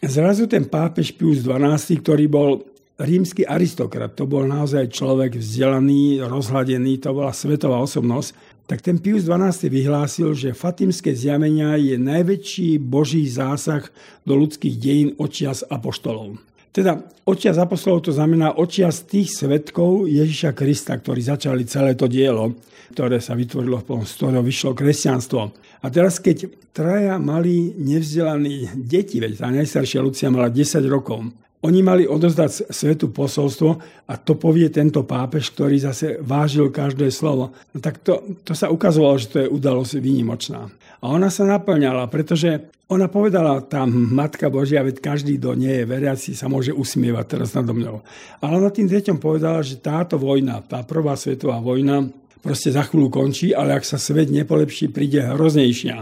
zrazu 0.02 0.50
ten 0.50 0.66
pápež 0.66 1.14
Pius 1.14 1.46
XII, 1.46 2.02
ktorý 2.02 2.26
bol 2.26 2.66
rímsky 2.98 3.46
aristokrat, 3.46 4.18
to 4.18 4.26
bol 4.26 4.42
naozaj 4.50 4.90
človek 4.90 5.38
vzdelaný, 5.38 6.18
rozhladený, 6.26 6.98
to 6.98 7.14
bola 7.14 7.30
svetová 7.30 7.78
osobnosť, 7.86 8.34
tak 8.66 8.82
ten 8.82 8.98
Pius 8.98 9.30
XII 9.30 9.70
vyhlásil, 9.70 10.34
že 10.34 10.58
fatimské 10.58 11.14
zjavenia 11.14 11.78
je 11.78 11.94
najväčší 11.94 12.82
boží 12.82 13.30
zásah 13.30 13.86
do 14.26 14.34
ľudských 14.34 14.76
dejín 14.82 15.10
očias 15.22 15.62
apoštolov. 15.62 16.42
Teda 16.78 16.94
očias 17.26 17.58
apostolov 17.58 18.06
to 18.06 18.13
znamená 18.13 18.62
očias 18.62 19.10
tých 19.10 19.34
svetkov 19.34 20.06
Ježiša 20.06 20.54
Krista, 20.54 20.94
ktorí 20.94 21.26
začali 21.26 21.66
celé 21.66 21.98
to 21.98 22.06
dielo, 22.06 22.54
ktoré 22.94 23.18
sa 23.18 23.34
vytvorilo, 23.34 23.82
z 23.82 24.12
ktorého 24.13 24.46
vyšlo 24.46 24.78
kresťanstvo. 24.78 25.42
A 25.58 25.86
teraz, 25.90 26.22
keď 26.22 26.54
traja 26.70 27.18
mali 27.18 27.74
nevzdelaní 27.82 28.78
deti, 28.78 29.18
veď 29.18 29.42
tá 29.42 29.50
najstaršia 29.50 30.06
Lucia 30.06 30.30
mala 30.30 30.54
10 30.54 30.86
rokov, 30.86 31.26
oni 31.65 31.82
mali 31.82 32.04
odozdať 32.06 32.70
svetu 32.70 33.10
posolstvo 33.10 33.70
a 34.06 34.13
to 34.22 34.38
povie 34.38 34.70
tento 34.70 35.02
pápež, 35.02 35.50
ktorý 35.58 35.82
zase 35.82 36.22
vážil 36.22 36.70
každé 36.70 37.10
slovo. 37.10 37.50
No 37.74 37.78
tak 37.82 37.98
to, 38.06 38.38
to 38.46 38.54
sa 38.54 38.70
ukazovalo, 38.70 39.17
že 39.17 39.28
to 39.34 39.38
je 39.41 39.50
udalosť 39.50 39.98
výnimočná. 39.98 40.70
A 41.02 41.06
ona 41.10 41.34
sa 41.34 41.50
naplňala, 41.50 42.06
pretože 42.13 42.70
ona 42.88 43.12
povedala 43.12 43.60
tam, 43.65 43.89
Matka 43.89 44.48
Božia, 44.48 44.86
veď 44.86 45.02
každý, 45.04 45.36
kto 45.36 45.60
nie 45.60 45.84
je 45.84 45.89
veriaci, 45.89 46.32
sa 46.38 46.48
môže 46.48 46.72
usmievať 46.72 47.26
teraz 47.26 47.52
nado 47.52 47.76
mňou. 47.76 48.00
Ale 48.39 48.54
ona 48.63 48.72
tým 48.72 48.88
deťom 48.88 49.17
povedala, 49.20 49.60
že 49.60 49.82
táto 49.82 50.15
vojna, 50.15 50.63
tá 50.63 50.86
prvá 50.88 51.20
svetová 51.20 51.60
vojna, 51.60 52.08
proste 52.39 52.72
za 52.72 52.88
chvíľu 52.88 53.12
končí, 53.12 53.52
ale 53.52 53.76
ak 53.76 53.84
sa 53.84 54.00
svet 54.00 54.32
nepolepší, 54.32 54.88
príde 54.88 55.20
hroznejšia. 55.20 55.98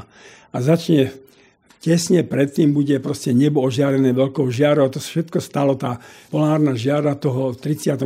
A 0.54 0.58
začne 0.62 1.10
tesne 1.84 2.26
predtým 2.26 2.74
bude 2.74 2.98
proste 3.00 3.34
nebo 3.34 3.64
ožiarené 3.64 4.12
veľkou 4.12 4.48
žiarou. 4.50 4.90
To 4.92 5.00
všetko 5.02 5.40
stalo, 5.42 5.74
tá 5.76 6.02
polárna 6.30 6.74
žiara 6.74 7.16
toho 7.16 7.54
v 7.54 7.74
38. 7.74 8.06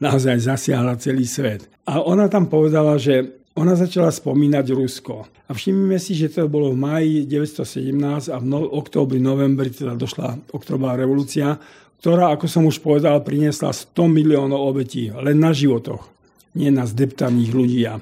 naozaj 0.00 0.36
zasiahla 0.40 0.98
celý 1.00 1.24
svet. 1.24 1.66
A 1.84 2.00
ona 2.00 2.26
tam 2.32 2.48
povedala, 2.48 2.96
že 2.96 3.44
ona 3.54 3.78
začala 3.78 4.10
spomínať 4.10 4.66
Rusko. 4.74 5.30
A 5.46 5.50
všimnime 5.54 6.00
si, 6.02 6.18
že 6.18 6.32
to 6.32 6.50
bolo 6.50 6.74
v 6.74 6.80
máji 6.80 7.12
1917 7.30 8.32
a 8.34 8.36
v 8.42 8.44
no, 8.50 8.66
októbri, 8.66 9.22
novembri 9.22 9.70
teda 9.70 9.94
došla 9.94 10.50
oktobrová 10.50 10.98
revolúcia, 10.98 11.54
ktorá, 12.02 12.34
ako 12.34 12.46
som 12.50 12.66
už 12.66 12.82
povedal, 12.82 13.22
priniesla 13.22 13.70
100 13.70 14.10
miliónov 14.10 14.60
obetí 14.74 15.12
len 15.14 15.38
na 15.38 15.54
životoch. 15.54 16.10
Nie 16.58 16.74
na 16.74 16.84
zdeptaných 16.84 17.50
ľudí 17.54 17.86
a 17.86 18.00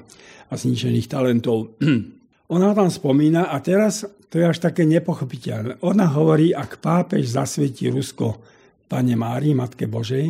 zničených 0.53 1.07
talentov. 1.09 1.69
Ona 2.53 2.77
tam 2.77 2.93
spomína 2.93 3.49
a 3.49 3.57
teraz 3.65 4.05
to 4.29 4.37
je 4.37 4.45
až 4.45 4.61
také 4.61 4.85
nepochopiteľné. 4.85 5.81
Ona 5.81 6.05
hovorí, 6.13 6.53
ak 6.53 6.77
pápež 6.77 7.33
zasvetí 7.33 7.89
Rusko 7.89 8.37
Pane 8.85 9.17
Márii, 9.17 9.57
Matke 9.57 9.89
Božej, 9.89 10.29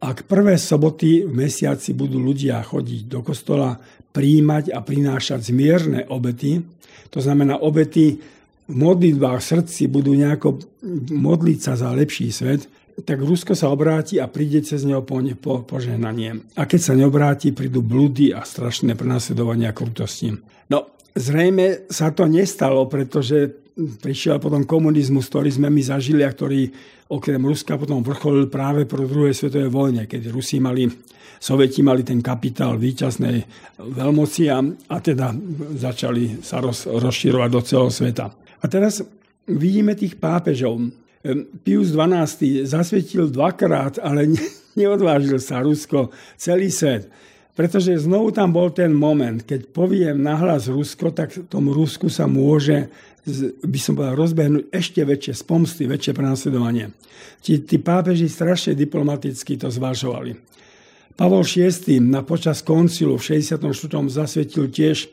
ak 0.00 0.30
prvé 0.30 0.54
soboty 0.56 1.26
v 1.26 1.32
mesiaci 1.34 1.92
budú 1.92 2.22
ľudia 2.22 2.62
chodiť 2.62 3.02
do 3.10 3.20
kostola, 3.26 3.74
príjmať 4.10 4.74
a 4.74 4.78
prinášať 4.82 5.50
zmierne 5.50 6.06
obety, 6.10 6.62
to 7.10 7.18
znamená 7.18 7.58
obety 7.58 8.18
v 8.70 8.74
modlitbách 8.74 9.42
srdci 9.42 9.90
budú 9.90 10.14
nejako 10.14 10.62
modliť 11.10 11.58
sa 11.58 11.74
za 11.74 11.90
lepší 11.90 12.30
svet, 12.30 12.70
tak 13.02 13.18
Rusko 13.22 13.58
sa 13.58 13.74
obráti 13.74 14.22
a 14.22 14.30
príde 14.30 14.62
cez 14.62 14.86
neho 14.86 15.02
po, 15.02 15.18
po 15.38 15.66
požehnanie. 15.66 16.46
A 16.54 16.62
keď 16.66 16.80
sa 16.80 16.94
neobráti, 16.94 17.50
prídu 17.50 17.82
blúdy 17.82 18.30
a 18.30 18.46
strašné 18.46 18.94
prenasledovania 18.94 19.72
a 19.72 19.76
krutosti. 19.76 20.36
No, 20.70 20.99
zrejme 21.14 21.90
sa 21.90 22.14
to 22.14 22.26
nestalo, 22.26 22.86
pretože 22.86 23.60
prišiel 23.76 24.36
potom 24.42 24.68
komunizmus, 24.68 25.30
ktorý 25.30 25.50
sme 25.50 25.68
my 25.72 25.80
zažili 25.80 26.22
a 26.26 26.30
ktorý 26.32 26.68
okrem 27.10 27.42
Ruska 27.42 27.74
potom 27.74 28.04
vrcholil 28.04 28.46
práve 28.46 28.86
po 28.86 29.00
druhej 29.00 29.34
svetovej 29.34 29.70
vojne, 29.72 30.02
keď 30.06 30.30
Rusi 30.30 30.62
mali, 30.62 30.86
Sovieti 31.40 31.80
mali 31.80 32.04
ten 32.04 32.20
kapitál 32.20 32.76
výťaznej 32.76 33.36
veľmoci 33.80 34.52
a, 34.52 34.60
a 34.92 34.96
teda 35.00 35.32
začali 35.80 36.44
sa 36.44 36.60
roz, 36.60 36.84
rozširovať 36.84 37.48
do 37.48 37.60
celého 37.64 37.90
sveta. 37.90 38.26
A 38.60 38.64
teraz 38.68 39.00
vidíme 39.48 39.96
tých 39.96 40.20
pápežov. 40.20 40.92
Pius 41.64 41.96
XII 41.96 42.68
zasvetil 42.68 43.32
dvakrát, 43.32 43.96
ale 44.04 44.28
ne, 44.36 44.44
neodvážil 44.76 45.40
sa 45.40 45.64
Rusko, 45.64 46.12
celý 46.36 46.68
svet. 46.68 47.08
Pretože 47.60 48.00
znovu 48.00 48.32
tam 48.32 48.56
bol 48.56 48.72
ten 48.72 48.88
moment, 48.88 49.44
keď 49.44 49.68
poviem 49.68 50.16
nahlas 50.16 50.72
Rusko, 50.72 51.12
tak 51.12 51.28
tomu 51.52 51.76
Rusku 51.76 52.08
sa 52.08 52.24
môže 52.24 52.88
by 53.60 53.76
som 53.76 54.00
povedal, 54.00 54.16
rozbehnúť 54.16 54.72
ešte 54.72 55.04
väčšie 55.04 55.44
spomsty, 55.44 55.84
väčšie 55.84 56.16
prenasledovanie. 56.16 56.88
Tí, 57.44 57.60
tí 57.60 57.76
pápeži 57.76 58.32
strašne 58.32 58.72
diplomaticky 58.72 59.60
to 59.60 59.68
zvažovali. 59.68 60.40
Pavol 61.20 61.44
VI 61.44 62.00
na 62.00 62.24
počas 62.24 62.64
koncilu 62.64 63.20
v 63.20 63.44
64. 63.44 63.60
zasvetil 64.08 64.72
tiež 64.72 65.12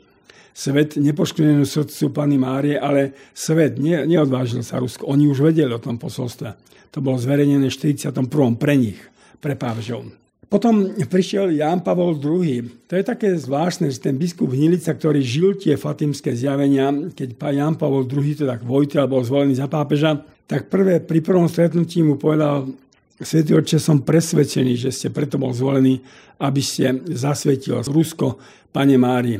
svet 0.56 0.96
nepoškvrnenú 0.96 1.68
srdcu 1.68 2.16
Pany 2.16 2.40
Márie, 2.40 2.80
ale 2.80 3.12
svet 3.36 3.76
ne, 3.76 4.08
neodvážil 4.08 4.64
sa 4.64 4.80
Rusko. 4.80 5.04
Oni 5.04 5.28
už 5.28 5.44
vedeli 5.44 5.68
o 5.68 5.82
tom 5.82 6.00
posolstve. 6.00 6.56
To 6.96 7.04
bolo 7.04 7.20
zverejnené 7.20 7.68
v 7.68 7.76
41. 7.76 8.24
pre 8.56 8.74
nich, 8.80 8.96
pre 9.36 9.52
pápežov. 9.52 10.08
Potom 10.48 10.96
prišiel 10.96 11.52
Ján 11.52 11.84
Pavol 11.84 12.16
II. 12.16 12.88
To 12.88 12.96
je 12.96 13.04
také 13.04 13.36
zvláštne, 13.36 13.92
že 13.92 14.00
ten 14.00 14.16
biskup 14.16 14.48
Hnilica, 14.48 14.96
ktorý 14.96 15.20
žil 15.20 15.60
tie 15.60 15.76
fatimské 15.76 16.32
zjavenia, 16.32 17.12
keď 17.12 17.36
Ján 17.52 17.76
Pavol 17.76 18.08
II, 18.08 18.32
teda 18.32 18.56
Vojtel, 18.64 19.04
bol 19.04 19.20
zvolený 19.20 19.60
za 19.60 19.68
pápeža, 19.68 20.24
tak 20.48 20.72
prvé 20.72 21.04
pri 21.04 21.20
prvom 21.20 21.44
stretnutí 21.52 22.00
mu 22.00 22.16
povedal, 22.16 22.72
Svetý 23.18 23.50
oče, 23.50 23.82
som 23.82 24.06
presvedčený, 24.06 24.78
že 24.78 24.94
ste 24.94 25.10
preto 25.10 25.42
bol 25.42 25.50
zvolený, 25.50 25.98
aby 26.38 26.62
ste 26.62 27.02
zasvetil 27.10 27.82
Rusko, 27.82 28.38
Pane 28.70 28.94
Mári. 28.94 29.34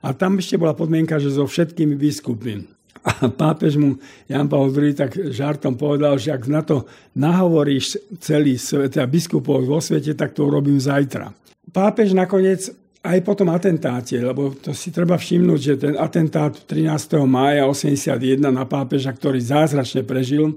A 0.00 0.16
tam 0.16 0.40
ešte 0.40 0.56
bola 0.56 0.72
podmienka, 0.72 1.20
že 1.20 1.28
so 1.28 1.44
všetkými 1.44 2.00
biskupmi. 2.00 2.64
A 3.04 3.28
pápež 3.28 3.76
mu 3.76 3.98
Jan 4.30 4.48
Pavel 4.48 4.70
II 4.70 4.94
tak 4.94 5.12
žartom 5.12 5.76
povedal, 5.76 6.16
že 6.16 6.32
ak 6.32 6.48
na 6.48 6.62
to 6.64 6.88
nahovoríš 7.18 8.00
celý 8.22 8.56
svet, 8.56 8.96
a 8.96 9.04
biskupov 9.04 9.66
vo 9.66 9.82
svete, 9.82 10.16
tak 10.16 10.32
to 10.32 10.48
urobím 10.48 10.80
zajtra. 10.80 11.34
Pápež 11.68 12.14
nakoniec 12.14 12.70
aj 13.04 13.18
po 13.20 13.36
tom 13.36 13.52
atentáte, 13.52 14.16
lebo 14.16 14.56
to 14.56 14.72
si 14.72 14.88
treba 14.88 15.20
všimnúť, 15.20 15.60
že 15.60 15.74
ten 15.76 15.94
atentát 16.00 16.56
13. 16.56 17.20
mája 17.28 17.68
81 17.68 18.40
na 18.40 18.64
pápeža, 18.64 19.12
ktorý 19.12 19.36
zázračne 19.44 20.00
prežil, 20.00 20.56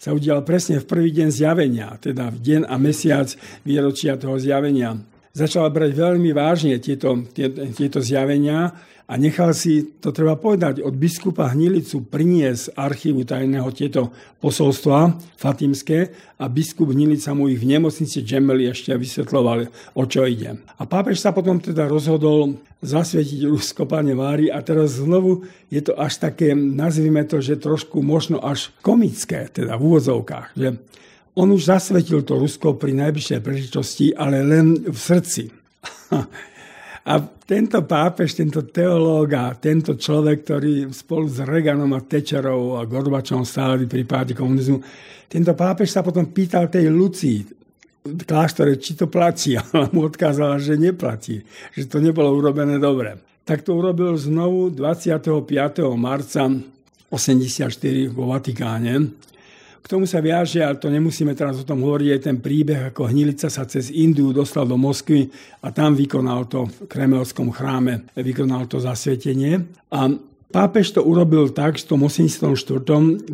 sa 0.00 0.16
udial 0.16 0.40
presne 0.42 0.80
v 0.80 0.88
prvý 0.88 1.12
deň 1.12 1.28
zjavenia, 1.28 1.94
teda 2.00 2.32
v 2.32 2.38
deň 2.40 2.60
a 2.66 2.74
mesiac 2.80 3.28
výročia 3.62 4.16
toho 4.16 4.40
zjavenia. 4.40 4.96
Začal 5.36 5.68
brať 5.68 5.92
veľmi 5.92 6.32
vážne 6.32 6.80
tieto, 6.80 7.22
tieto 7.76 8.00
zjavenia 8.00 8.72
a 9.06 9.18
nechal 9.18 9.50
si, 9.52 9.98
to 9.98 10.14
treba 10.14 10.38
povedať, 10.38 10.80
od 10.80 10.94
biskupa 10.94 11.50
Hnilicu 11.50 12.06
priniesť 12.06 12.78
archívu 12.78 13.26
tajného 13.26 13.68
tieto 13.74 14.14
posolstva 14.38 15.18
fatimské 15.36 16.14
a 16.38 16.46
biskup 16.46 16.94
Hnilica 16.94 17.34
mu 17.34 17.50
ich 17.50 17.58
v 17.58 17.76
nemocnici 17.76 18.22
Džemeli 18.22 18.70
ešte 18.70 18.94
vysvetloval, 18.94 19.66
o 19.98 20.02
čo 20.06 20.24
ide. 20.24 20.62
A 20.78 20.82
pápež 20.86 21.18
sa 21.18 21.34
potom 21.34 21.58
teda 21.58 21.90
rozhodol 21.90 22.56
zasvietiť 22.82 23.46
Rusko 23.46 23.86
pane 23.86 24.14
Vári 24.14 24.50
a 24.50 24.58
teraz 24.62 24.98
znovu 24.98 25.46
je 25.70 25.82
to 25.82 25.94
až 25.98 26.22
také, 26.22 26.54
nazvime 26.54 27.22
to, 27.26 27.38
že 27.38 27.62
trošku 27.62 28.02
možno 28.02 28.42
až 28.42 28.74
komické, 28.82 29.50
teda 29.50 29.78
v 29.78 29.82
úvodzovkách, 29.92 30.48
že 30.58 30.78
on 31.32 31.48
už 31.48 31.64
zasvetil 31.64 32.20
to 32.22 32.36
Rusko 32.36 32.76
pri 32.76 32.92
najbližšej 32.92 33.40
príležitosti, 33.40 34.12
ale 34.12 34.44
len 34.44 34.84
v 34.84 34.98
srdci. 34.98 35.48
A 37.02 37.18
tento 37.18 37.82
pápež, 37.82 38.38
tento 38.38 38.62
teológ 38.62 39.34
a 39.34 39.50
tento 39.58 39.98
človek, 39.98 40.46
ktorý 40.46 40.86
spolu 40.94 41.26
s 41.26 41.42
Reganom 41.42 41.90
a 41.98 42.00
Tečerou 42.06 42.78
a 42.78 42.86
Gorbačom 42.86 43.42
stáli 43.42 43.90
pri 43.90 44.06
páde 44.06 44.32
komunizmu, 44.38 44.78
tento 45.26 45.52
pápež 45.58 45.90
sa 45.90 46.06
potom 46.06 46.30
pýtal 46.30 46.70
tej 46.70 46.86
Lucii, 46.86 47.42
kláštore, 48.06 48.78
či 48.78 48.94
to 48.94 49.10
platí. 49.10 49.54
A 49.58 49.62
ona 49.74 49.90
mu 49.90 50.06
odkázala, 50.06 50.62
že 50.62 50.78
neplatí, 50.78 51.42
že 51.74 51.90
to 51.90 51.98
nebolo 51.98 52.34
urobené 52.34 52.78
dobre. 52.78 53.18
Tak 53.42 53.66
to 53.66 53.74
urobil 53.74 54.14
znovu 54.14 54.70
25. 54.70 55.42
marca 55.98 56.46
84 57.10 57.66
vo 58.14 58.30
Vatikáne 58.30 59.10
k 59.82 59.90
tomu 59.90 60.06
sa 60.06 60.22
viaže, 60.22 60.62
ale 60.62 60.78
to 60.78 60.86
nemusíme 60.86 61.34
teraz 61.34 61.58
o 61.58 61.66
tom 61.66 61.82
hovoriť, 61.82 62.08
aj 62.14 62.22
ten 62.22 62.38
príbeh, 62.38 62.94
ako 62.94 63.10
Hnilica 63.10 63.50
sa 63.50 63.66
cez 63.66 63.90
Indiu 63.90 64.30
dostal 64.30 64.62
do 64.64 64.78
Moskvy 64.78 65.26
a 65.66 65.74
tam 65.74 65.98
vykonal 65.98 66.46
to 66.46 66.70
v 66.70 66.86
kremelskom 66.86 67.50
chráme, 67.50 68.06
vykonal 68.14 68.70
to 68.70 68.78
zasvetenie. 68.78 69.66
A 69.90 70.08
Pápež 70.52 70.92
to 70.92 71.00
urobil 71.00 71.48
tak 71.48 71.80
v 71.80 71.88
tom 71.88 72.04
84. 72.04 72.52
25. 73.24 73.32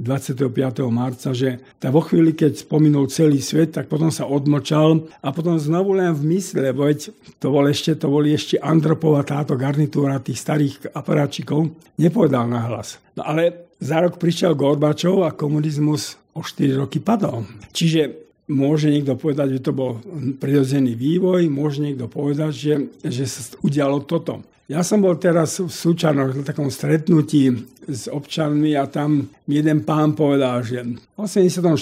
marca, 0.86 1.34
že 1.34 1.58
tá 1.82 1.90
vo 1.90 1.98
chvíli, 1.98 2.30
keď 2.30 2.62
spomenul 2.62 3.10
celý 3.10 3.42
svet, 3.42 3.74
tak 3.74 3.90
potom 3.90 4.06
sa 4.14 4.30
odmočal 4.30 5.02
a 5.18 5.34
potom 5.34 5.58
znovu 5.58 5.98
len 5.98 6.14
v 6.14 6.38
mysle, 6.38 6.70
veď 6.70 7.10
to, 7.42 7.50
bol 7.50 7.66
ešte, 7.66 7.98
to 7.98 8.06
boli 8.06 8.38
ešte 8.38 8.62
Andropová 8.62 9.26
táto 9.26 9.58
garnitúra 9.58 10.22
tých 10.22 10.38
starých 10.38 10.94
aparáčikov, 10.94 11.74
nepovedal 11.98 12.46
nahlas. 12.46 13.02
No 13.18 13.26
ale 13.26 13.74
za 13.82 13.98
rok 13.98 14.22
prišiel 14.22 14.54
Gorbačov 14.54 15.26
a 15.26 15.34
komunizmus 15.34 16.14
o 16.38 16.40
4 16.46 16.78
roky 16.78 17.02
padol. 17.02 17.42
Čiže 17.74 18.30
môže 18.48 18.88
niekto 18.88 19.18
povedať, 19.18 19.58
že 19.58 19.64
to 19.66 19.72
bol 19.74 19.98
prirodzený 20.38 20.94
vývoj, 20.94 21.50
môže 21.50 21.84
niekto 21.84 22.06
povedať, 22.06 22.52
že, 22.54 22.74
že 23.04 23.24
sa 23.26 23.42
udialo 23.60 24.06
toto. 24.06 24.46
Ja 24.68 24.84
som 24.84 25.00
bol 25.00 25.16
teraz 25.16 25.64
v 25.64 25.72
Súčanoch 25.72 26.36
na 26.36 26.44
takom 26.44 26.68
stretnutí 26.68 27.56
s 27.88 28.04
občanmi 28.04 28.76
a 28.76 28.84
tam 28.84 29.24
jeden 29.48 29.80
pán 29.80 30.12
povedal, 30.12 30.60
že 30.60 30.84
v 30.84 31.16
84. 31.16 31.72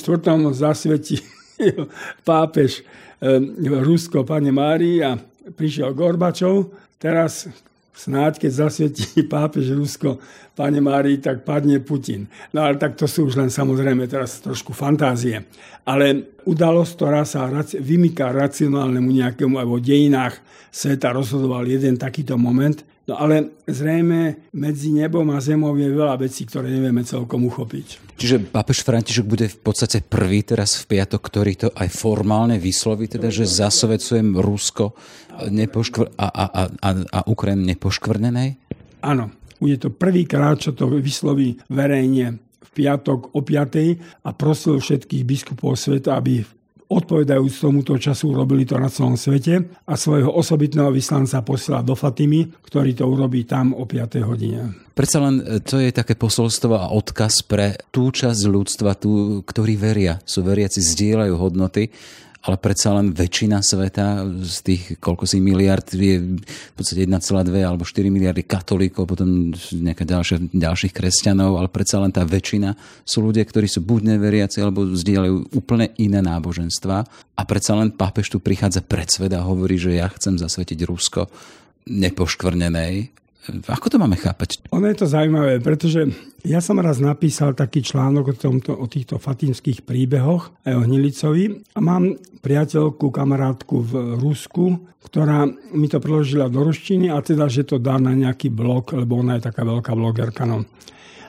zasvetí 0.54 1.18
pápež 2.28 2.86
e, 3.18 3.42
Rusko, 3.82 4.22
pane 4.22 4.54
Mári 4.54 5.02
a 5.02 5.18
prišiel 5.50 5.98
Gorbačov. 5.98 6.70
Teraz 6.94 7.50
snáď, 7.96 8.44
keď 8.44 8.68
zasvietí 8.68 9.24
pápež 9.32 9.72
Rusko, 9.72 10.20
pane 10.52 10.78
Mári, 10.84 11.16
tak 11.18 11.42
padne 11.42 11.80
Putin. 11.80 12.28
No 12.52 12.68
ale 12.68 12.76
tak 12.76 12.94
to 13.00 13.08
sú 13.08 13.26
už 13.26 13.40
len 13.40 13.48
samozrejme 13.48 14.04
teraz 14.04 14.44
trošku 14.44 14.76
fantázie. 14.76 15.48
Ale 15.88 16.36
udalosť, 16.44 16.92
ktorá 16.92 17.24
sa 17.24 17.48
vymýka 17.80 18.30
racionálnemu 18.30 19.08
nejakému, 19.24 19.56
alebo 19.56 19.80
v 19.80 19.88
dejinách 19.88 20.36
sveta 20.68 21.16
rozhodoval 21.16 21.64
jeden 21.64 21.96
takýto 21.96 22.36
moment, 22.36 22.84
No 23.06 23.14
ale 23.22 23.54
zrejme 23.70 24.50
medzi 24.50 24.90
nebom 24.90 25.30
a 25.30 25.38
zemou 25.38 25.78
je 25.78 25.86
veľa 25.86 26.18
vecí, 26.18 26.42
ktoré 26.42 26.74
nevieme 26.74 27.06
celkom 27.06 27.46
uchopiť. 27.46 28.18
Čiže 28.18 28.50
pápež 28.50 28.82
František 28.82 29.22
bude 29.22 29.46
v 29.46 29.58
podstate 29.62 30.02
prvý 30.02 30.42
teraz 30.42 30.74
v 30.82 30.98
piatok, 30.98 31.22
ktorý 31.22 31.52
to 31.54 31.68
aj 31.70 31.86
formálne 31.94 32.58
vysloví, 32.58 33.06
teda, 33.06 33.30
že 33.30 33.46
zasovecujem 33.46 34.34
Rusko 34.34 34.98
nepoškvr- 35.46 36.18
a, 36.18 36.26
a, 36.26 36.44
a, 36.50 36.62
a, 36.66 36.90
a 36.98 37.20
Ukrajinu 37.30 37.62
nepoškvrnenej? 37.70 38.58
Áno, 39.06 39.30
bude 39.62 39.78
to 39.78 39.94
prvýkrát, 39.94 40.58
čo 40.58 40.74
to 40.74 40.90
vysloví 40.90 41.62
verejne 41.70 42.42
v 42.42 42.70
piatok 42.74 43.38
o 43.38 43.40
5. 43.40 44.26
a 44.26 44.30
prosil 44.34 44.82
všetkých 44.82 45.22
biskupov 45.22 45.78
sveta, 45.78 46.18
aby 46.18 46.42
odpovedajúc 46.86 47.54
tomuto 47.60 47.98
času 47.98 48.30
urobili 48.30 48.62
to 48.62 48.78
na 48.78 48.86
celom 48.86 49.18
svete 49.18 49.66
a 49.86 49.94
svojho 49.98 50.30
osobitného 50.30 50.94
vyslanca 50.94 51.42
posiela 51.42 51.82
do 51.82 51.98
Fatimy, 51.98 52.46
ktorý 52.62 52.94
to 52.94 53.04
urobí 53.06 53.42
tam 53.42 53.74
o 53.74 53.82
5. 53.84 54.22
hodine. 54.22 54.86
Predsa 54.96 55.18
len 55.20 55.42
e, 55.42 55.60
to 55.60 55.82
je 55.82 55.90
také 55.92 56.14
posolstvo 56.16 56.72
a 56.78 56.88
odkaz 56.94 57.44
pre 57.44 57.76
tú 57.90 58.08
časť 58.14 58.48
ľudstva, 58.48 58.96
tú, 58.96 59.42
ktorí 59.42 59.74
veria, 59.76 60.22
sú 60.24 60.46
veriaci, 60.46 60.80
zdieľajú 60.80 61.34
hodnoty 61.36 61.90
ale 62.44 62.56
predsa 62.60 62.94
len 62.94 63.10
väčšina 63.16 63.64
sveta 63.64 64.22
z 64.44 64.56
tých, 64.62 64.82
koľko 65.00 65.24
si 65.24 65.40
miliard, 65.42 65.86
je 65.90 66.38
v 66.38 66.74
podstate 66.76 67.08
1,2 67.08 67.18
alebo 67.64 67.82
4 67.82 68.06
miliardy 68.06 68.46
katolíkov, 68.46 69.08
potom 69.08 69.50
nejaká 69.72 70.06
ďalšia, 70.06 70.52
ďalších 70.54 70.92
kresťanov, 70.94 71.58
ale 71.58 71.72
predsa 71.72 71.98
len 71.98 72.14
tá 72.14 72.22
väčšina 72.22 72.76
sú 73.02 73.26
ľudia, 73.26 73.42
ktorí 73.42 73.66
sú 73.66 73.82
buď 73.82 74.14
neveriaci, 74.14 74.62
alebo 74.62 74.86
zdieľajú 74.86 75.58
úplne 75.58 75.90
iné 75.98 76.22
náboženstva. 76.22 76.96
A 77.36 77.42
predsa 77.44 77.74
len 77.74 77.92
pápež 77.92 78.30
tu 78.30 78.38
prichádza 78.38 78.84
pred 78.86 79.10
svet 79.10 79.34
a 79.34 79.42
hovorí, 79.42 79.76
že 79.80 79.98
ja 79.98 80.06
chcem 80.12 80.38
zasvetiť 80.38 80.86
Rusko 80.86 81.26
nepoškvrnenej 81.86 83.25
ako 83.66 83.86
to 83.92 83.96
máme 83.98 84.18
chápať? 84.18 84.62
Ono 84.74 84.86
je 84.86 84.96
to 84.98 85.06
zaujímavé, 85.06 85.62
pretože 85.62 86.06
ja 86.46 86.62
som 86.62 86.78
raz 86.78 87.02
napísal 87.02 87.54
taký 87.54 87.82
článok 87.82 88.24
o, 88.30 88.34
tomto, 88.34 88.72
o 88.74 88.86
týchto 88.86 89.18
fatímskych 89.18 89.82
príbehoch 89.82 90.54
aj 90.66 90.74
o 90.74 90.84
Hnilicovi 90.86 91.44
a 91.74 91.78
mám 91.82 92.14
priateľku, 92.42 93.10
kamarátku 93.10 93.82
v 93.82 93.92
Rusku, 94.18 94.78
ktorá 95.06 95.46
mi 95.74 95.86
to 95.90 95.98
preložila 96.02 96.50
do 96.50 96.66
ruštiny 96.66 97.10
a 97.10 97.18
teda, 97.22 97.46
že 97.46 97.66
to 97.66 97.82
dá 97.82 97.98
na 97.98 98.14
nejaký 98.14 98.50
blog, 98.50 98.94
lebo 98.94 99.18
ona 99.22 99.38
je 99.38 99.46
taká 99.50 99.62
veľká 99.62 99.94
blogerka. 99.94 100.46
No. 100.46 100.66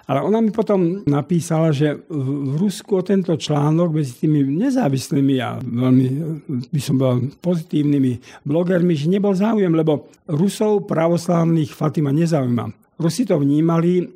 Ale 0.08 0.24
ona 0.24 0.40
mi 0.40 0.56
potom 0.56 1.04
napísala, 1.04 1.76
že 1.76 2.00
v 2.08 2.56
Rusku 2.56 2.96
o 2.96 3.04
tento 3.04 3.36
článok 3.36 3.92
medzi 3.92 4.24
tými 4.24 4.40
nezávislými 4.56 5.36
a 5.44 5.60
veľmi, 5.60 6.06
by 6.72 6.82
som 6.82 6.96
bol 6.96 7.28
pozitívnymi 7.44 8.44
blogermi, 8.48 8.96
že 8.96 9.12
nebol 9.12 9.36
záujem, 9.36 9.76
lebo 9.76 10.08
Rusov 10.32 10.88
pravoslávnych 10.88 11.76
Fatima 11.76 12.16
nezaujíma. 12.16 12.72
Rusi 13.04 13.28
to 13.28 13.36
vnímali 13.36 14.08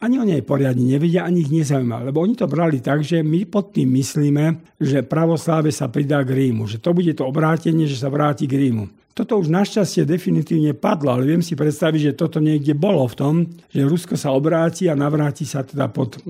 ani 0.00 0.16
o 0.16 0.24
nej 0.24 0.40
poriadne 0.40 0.96
nevedia, 0.96 1.28
ani 1.28 1.44
ich 1.44 1.52
nezaujíma. 1.52 2.08
Lebo 2.08 2.24
oni 2.24 2.32
to 2.32 2.48
brali 2.48 2.80
tak, 2.80 3.04
že 3.04 3.20
my 3.20 3.44
pod 3.44 3.76
tým 3.76 3.90
myslíme, 4.00 4.78
že 4.80 5.04
pravosláve 5.04 5.68
sa 5.68 5.92
pridá 5.92 6.24
k 6.24 6.32
Rímu. 6.32 6.64
Že 6.64 6.78
to 6.80 6.90
bude 6.96 7.12
to 7.12 7.28
obrátenie, 7.28 7.84
že 7.84 8.00
sa 8.00 8.08
vráti 8.08 8.48
k 8.48 8.56
Rímu. 8.56 8.88
Toto 9.10 9.42
už 9.42 9.50
našťastie 9.50 10.06
definitívne 10.06 10.70
padlo, 10.72 11.18
ale 11.18 11.26
viem 11.26 11.42
si 11.42 11.58
predstaviť, 11.58 12.00
že 12.00 12.18
toto 12.18 12.38
niekde 12.38 12.78
bolo 12.78 13.04
v 13.10 13.18
tom, 13.18 13.34
že 13.68 13.82
Rusko 13.82 14.14
sa 14.14 14.30
obráti 14.30 14.86
a 14.86 14.94
navráti 14.94 15.42
sa 15.42 15.66
teda 15.66 15.90
pod, 15.90 16.22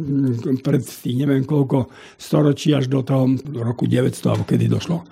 pred 0.64 0.82
tých 0.82 1.16
neviem 1.16 1.44
koľko 1.44 1.92
storočí 2.16 2.72
až 2.72 2.88
do 2.88 3.04
toho 3.04 3.36
roku 3.60 3.84
900, 3.84 4.32
alebo 4.32 4.48
kedy 4.48 4.64
došlo. 4.66 5.04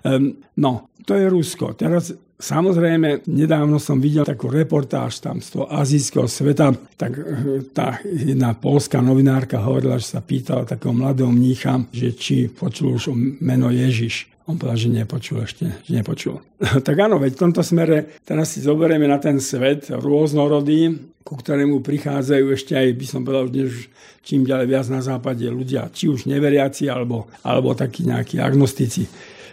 Um, 0.00 0.40
no, 0.56 0.88
to 1.04 1.12
je 1.12 1.28
Rusko. 1.28 1.76
Teraz 1.76 2.16
Samozrejme, 2.40 3.28
nedávno 3.28 3.76
som 3.76 4.00
videl 4.00 4.24
takú 4.24 4.48
reportáž 4.48 5.20
tam 5.20 5.44
z 5.44 5.60
toho 5.60 5.68
azijského 5.68 6.24
sveta, 6.24 6.72
tak 6.96 7.12
eh, 7.12 7.60
tá 7.68 8.00
jedna 8.08 8.56
polská 8.56 9.04
novinárka 9.04 9.60
hovorila, 9.60 10.00
že 10.00 10.16
sa 10.16 10.24
pýtala 10.24 10.64
takého 10.64 10.96
mladého 10.96 11.28
mnícha, 11.28 11.84
že 11.92 12.16
či 12.16 12.48
počul 12.48 12.96
už 12.96 13.12
o 13.12 13.14
meno 13.44 13.68
Ježiš. 13.68 14.32
On 14.50 14.58
povedal, 14.58 14.82
že 14.82 14.90
nepočul 14.90 15.46
ešte, 15.46 15.78
že 15.86 15.92
nepočul. 15.94 16.42
tak 16.86 16.96
áno, 16.98 17.22
veď 17.22 17.38
v 17.38 17.42
tomto 17.46 17.62
smere 17.62 18.18
teraz 18.26 18.58
si 18.58 18.66
zoberieme 18.66 19.06
na 19.06 19.22
ten 19.22 19.38
svet 19.38 19.94
rôznorodý, 19.94 20.90
ku 21.22 21.38
ktorému 21.38 21.78
prichádzajú 21.78 22.44
ešte 22.50 22.74
aj, 22.74 22.88
by 22.98 23.06
som 23.06 23.22
povedal, 23.22 23.46
že 23.70 23.86
čím 24.26 24.42
ďalej 24.42 24.66
viac 24.66 24.86
na 24.90 24.98
západe 24.98 25.46
ľudia, 25.46 25.86
či 25.94 26.10
už 26.10 26.26
neveriaci, 26.26 26.90
alebo, 26.90 27.30
alebo 27.46 27.78
takí 27.78 28.02
nejakí 28.02 28.42
agnostici. 28.42 29.06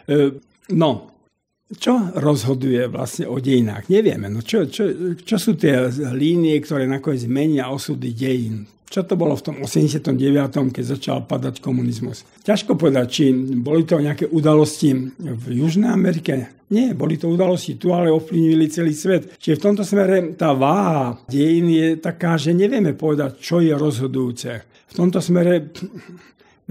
Eh, 0.10 0.34
no, 0.74 0.92
čo 1.68 2.16
rozhoduje 2.16 2.88
vlastne 2.88 3.28
o 3.28 3.44
dejinách? 3.44 3.92
Nevieme. 3.92 4.32
No 4.32 4.40
čo, 4.40 4.72
čo, 4.72 5.14
čo 5.20 5.36
sú 5.36 5.60
tie 5.60 5.92
línie, 6.16 6.56
ktoré 6.64 6.88
nakoniec 6.88 7.28
menia 7.28 7.68
osudy 7.68 8.16
dejín? 8.16 8.64
Čo 8.88 9.04
to 9.04 9.20
bolo 9.20 9.36
v 9.36 9.44
tom 9.44 9.56
89., 9.68 10.16
keď 10.72 10.84
začal 10.96 11.18
padať 11.28 11.60
komunizmus? 11.60 12.24
Ťažko 12.48 12.80
povedať, 12.80 13.06
či 13.12 13.36
boli 13.60 13.84
to 13.84 14.00
nejaké 14.00 14.32
udalosti 14.32 14.96
v 15.20 15.46
Južnej 15.60 15.92
Amerike. 15.92 16.56
Nie, 16.72 16.96
boli 16.96 17.20
to 17.20 17.28
udalosti 17.28 17.76
tu, 17.76 17.92
ale 17.92 18.08
ovplyvnili 18.16 18.72
celý 18.72 18.96
svet. 18.96 19.36
Čiže 19.44 19.60
v 19.60 19.64
tomto 19.64 19.84
smere 19.84 20.40
tá 20.40 20.56
váha 20.56 21.20
dejín 21.28 21.68
je 21.68 22.00
taká, 22.00 22.40
že 22.40 22.56
nevieme 22.56 22.96
povedať, 22.96 23.44
čo 23.44 23.60
je 23.60 23.76
rozhodujúce. 23.76 24.52
V 24.88 24.94
tomto 24.96 25.20
smere 25.20 25.68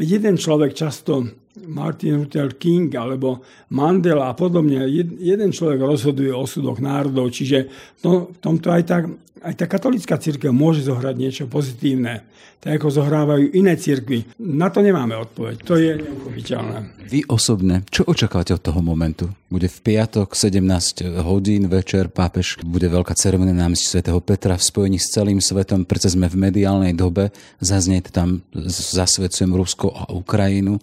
jeden 0.01 0.41
človek 0.41 0.73
často 0.73 1.25
Martin 1.65 2.27
Luther 2.27 2.53
King 2.61 2.93
alebo 2.93 3.41
Mandela 3.73 4.29
a 4.29 4.37
podobne. 4.37 4.85
Jeden 5.17 5.51
človek 5.57 5.81
rozhoduje 5.81 6.29
o 6.35 6.45
súdoch 6.45 6.83
národov, 6.85 7.33
čiže 7.33 7.73
to, 8.05 8.29
v 8.35 8.39
tomto 8.45 8.69
aj 8.69 8.83
tak 8.85 9.05
aj 9.47 9.55
tá 9.55 9.67
katolická 9.71 10.19
církev 10.19 10.51
môže 10.51 10.83
zohrať 10.83 11.15
niečo 11.15 11.45
pozitívne, 11.47 12.27
tak 12.59 12.83
ako 12.83 12.89
zohrávajú 12.91 13.55
iné 13.55 13.79
církvy. 13.79 14.27
Na 14.43 14.73
to 14.75 14.83
nemáme 14.83 15.15
odpoveď. 15.15 15.57
To 15.63 15.79
je 15.79 16.03
neuchopiteľné. 16.03 17.07
Vy 17.07 17.23
osobne, 17.31 17.87
čo 17.87 18.03
očakávate 18.09 18.57
od 18.57 18.65
toho 18.65 18.83
momentu? 18.83 19.31
Bude 19.47 19.71
v 19.71 19.79
piatok 19.79 20.35
17 20.35 21.23
hodín 21.23 21.71
večer, 21.71 22.11
pápež 22.11 22.59
bude 22.67 22.91
veľká 22.91 23.15
ceremonia 23.15 23.55
námestí 23.55 23.87
svätého 23.87 24.19
Petra 24.19 24.59
v 24.59 24.67
spojení 24.67 24.99
s 24.99 25.15
celým 25.15 25.39
svetom, 25.39 25.87
preto 25.87 26.11
sme 26.11 26.27
v 26.27 26.51
mediálnej 26.51 26.97
dobe, 26.99 27.31
zaznie 27.63 28.03
tam 28.03 28.43
zasvedcujem 28.57 29.55
Rusko 29.55 29.95
a 29.95 30.03
Ukrajinu. 30.11 30.83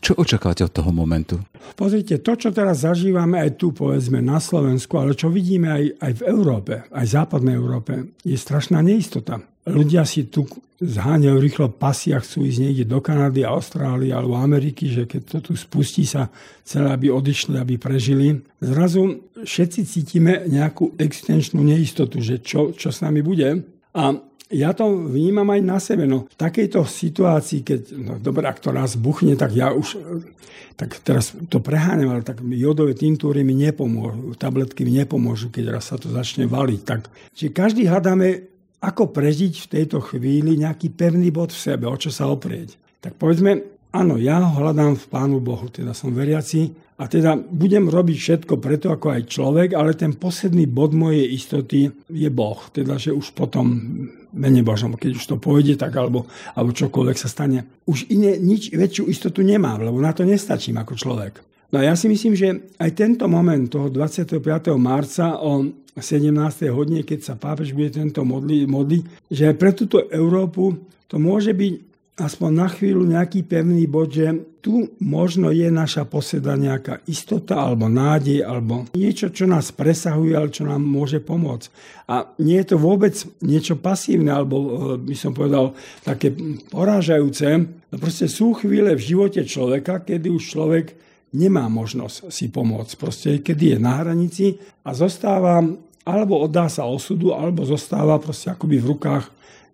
Čo 0.00 0.16
očakávate 0.16 0.64
od 0.64 0.72
toho 0.72 0.90
momentu? 0.90 1.36
Pozrite, 1.76 2.24
to, 2.24 2.32
čo 2.32 2.48
teraz 2.56 2.88
zažívame 2.88 3.36
aj 3.36 3.60
tu, 3.60 3.76
povedzme, 3.76 4.24
na 4.24 4.40
Slovensku, 4.40 4.96
ale 4.96 5.12
čo 5.12 5.28
vidíme 5.28 5.68
aj, 5.68 5.84
aj 6.00 6.12
v 6.16 6.22
Európe, 6.24 6.74
aj 6.88 7.04
v 7.04 7.14
západnej 7.20 7.54
Európe, 7.54 7.92
je 8.24 8.36
strašná 8.36 8.80
neistota. 8.80 9.44
Ľudia 9.68 10.08
si 10.08 10.32
tu 10.32 10.48
zháňajú 10.80 11.36
rýchlo 11.36 11.68
pasy 11.76 12.16
a 12.16 12.24
chcú 12.24 12.48
ísť 12.48 12.58
niekde 12.64 12.84
do 12.88 13.04
Kanady, 13.04 13.44
Austrálie 13.44 14.16
alebo 14.16 14.40
Ameriky, 14.40 14.88
že 14.88 15.04
keď 15.04 15.22
to 15.36 15.38
tu 15.44 15.52
spustí 15.52 16.08
sa 16.08 16.32
celé, 16.64 16.88
aby 16.96 17.12
odišli, 17.12 17.60
aby 17.60 17.76
prežili. 17.76 18.40
Zrazu 18.64 19.28
všetci 19.44 19.80
cítime 19.84 20.48
nejakú 20.48 20.96
existenčnú 20.96 21.60
neistotu, 21.60 22.24
že 22.24 22.40
čo, 22.40 22.72
čo 22.72 22.88
s 22.88 23.04
nami 23.04 23.20
bude. 23.20 23.60
A 23.92 24.16
ja 24.50 24.74
to 24.74 24.90
vnímam 24.90 25.46
aj 25.54 25.60
na 25.62 25.78
sebe. 25.78 26.10
No, 26.10 26.26
v 26.26 26.36
takejto 26.36 26.82
situácii, 26.82 27.62
keď, 27.62 27.80
no 27.94 28.12
dobre, 28.18 28.50
ak 28.50 28.58
to 28.58 28.74
raz 28.74 28.98
buchne, 28.98 29.38
tak 29.38 29.54
ja 29.54 29.70
už, 29.70 29.94
tak 30.74 30.98
teraz 31.06 31.38
to 31.46 31.62
preháňam, 31.62 32.18
ale 32.18 32.26
tak 32.26 32.42
jodové 32.42 32.98
tintúry 32.98 33.46
mi 33.46 33.54
nepomôžu, 33.54 34.34
tabletky 34.34 34.82
mi 34.82 34.98
nepomôžu, 34.98 35.54
keď 35.54 35.78
raz 35.78 35.94
sa 35.94 35.96
to 35.96 36.10
začne 36.10 36.50
valiť. 36.50 36.80
Tak, 36.82 37.00
čiže 37.30 37.50
každý 37.54 37.86
hľadáme, 37.86 38.50
ako 38.82 39.14
prežiť 39.14 39.54
v 39.68 39.70
tejto 39.70 40.02
chvíli 40.02 40.58
nejaký 40.58 40.90
pevný 40.90 41.30
bod 41.30 41.54
v 41.54 41.62
sebe, 41.70 41.86
o 41.86 41.94
čo 41.94 42.10
sa 42.10 42.26
oprieť. 42.26 42.74
Tak 42.98 43.20
povedzme, 43.20 43.60
áno, 43.94 44.18
ja 44.18 44.42
ho 44.42 44.50
hľadám 44.66 44.98
v 44.98 45.06
Pánu 45.06 45.38
Bohu, 45.38 45.70
teda 45.70 45.94
som 45.94 46.10
veriaci 46.10 46.74
a 47.00 47.06
teda 47.08 47.36
budem 47.38 47.88
robiť 47.88 48.16
všetko 48.18 48.60
preto 48.60 48.88
ako 48.92 49.14
aj 49.14 49.22
človek, 49.28 49.68
ale 49.76 49.96
ten 49.96 50.16
posledný 50.16 50.64
bod 50.68 50.96
mojej 50.96 51.28
istoty 51.28 51.92
je 52.08 52.28
Boh. 52.32 52.60
Teda, 52.72 52.96
že 52.96 53.12
už 53.12 53.36
potom 53.36 53.76
mene 54.32 54.62
Božom, 54.62 54.94
keď 54.94 55.10
už 55.18 55.24
to 55.26 55.36
pôjde, 55.36 55.78
tak 55.78 55.94
alebo, 55.96 56.26
alebo 56.54 56.70
čokoľvek 56.74 57.16
sa 57.18 57.28
stane. 57.30 57.66
Už 57.86 58.10
iné, 58.10 58.38
nič 58.38 58.70
väčšiu 58.70 59.10
istotu 59.10 59.42
nemám, 59.42 59.82
lebo 59.82 59.98
na 59.98 60.14
to 60.14 60.22
nestačím 60.22 60.78
ako 60.78 60.94
človek. 60.94 61.42
No 61.70 61.78
a 61.78 61.86
ja 61.86 61.94
si 61.94 62.10
myslím, 62.10 62.34
že 62.34 62.74
aj 62.82 62.90
tento 62.98 63.30
moment 63.30 63.62
toho 63.70 63.86
25. 63.90 64.42
marca 64.74 65.38
o 65.38 65.70
17. 65.94 66.34
hodine, 66.70 67.02
keď 67.06 67.18
sa 67.22 67.34
pápež 67.38 67.74
bude 67.74 67.94
tento 67.94 68.26
modli, 68.26 68.66
modli, 68.66 69.02
že 69.30 69.50
aj 69.50 69.54
pre 69.58 69.70
túto 69.74 70.02
Európu 70.10 70.74
to 71.06 71.18
môže 71.18 71.54
byť 71.54 71.89
aspoň 72.18 72.50
na 72.52 72.68
chvíľu 72.68 73.06
nejaký 73.08 73.46
pevný 73.46 73.86
bod, 73.88 74.12
že 74.12 74.50
tu 74.60 74.92
možno 75.00 75.48
je 75.48 75.72
naša 75.72 76.04
poseda 76.04 76.52
nejaká 76.52 77.00
istota 77.08 77.56
alebo 77.56 77.88
nádej 77.88 78.44
alebo 78.44 78.84
niečo, 78.92 79.32
čo 79.32 79.48
nás 79.48 79.72
presahuje, 79.72 80.36
ale 80.36 80.52
čo 80.52 80.68
nám 80.68 80.84
môže 80.84 81.24
pomôcť. 81.24 81.68
A 82.12 82.28
nie 82.44 82.60
je 82.60 82.76
to 82.76 82.76
vôbec 82.76 83.16
niečo 83.40 83.80
pasívne 83.80 84.28
alebo 84.36 84.56
e, 84.60 84.68
by 85.00 85.16
som 85.16 85.32
povedal 85.32 85.72
také 86.04 86.28
porážajúce. 86.68 87.48
No 87.88 87.96
proste 87.96 88.28
sú 88.28 88.52
chvíle 88.52 88.92
v 88.92 89.06
živote 89.16 89.40
človeka, 89.48 90.04
kedy 90.04 90.28
už 90.28 90.44
človek 90.44 90.86
nemá 91.32 91.72
možnosť 91.72 92.28
si 92.28 92.52
pomôcť. 92.52 92.92
Proste 93.00 93.30
kedy 93.40 93.76
je 93.76 93.78
na 93.80 94.04
hranici 94.04 94.60
a 94.84 94.92
zostáva 94.92 95.64
alebo 96.04 96.40
oddá 96.42 96.66
sa 96.66 96.88
osudu, 96.88 97.36
alebo 97.36 97.64
zostáva 97.64 98.16
proste 98.18 98.50
akoby 98.50 98.80
v 98.80 98.88
rukách 98.96 99.24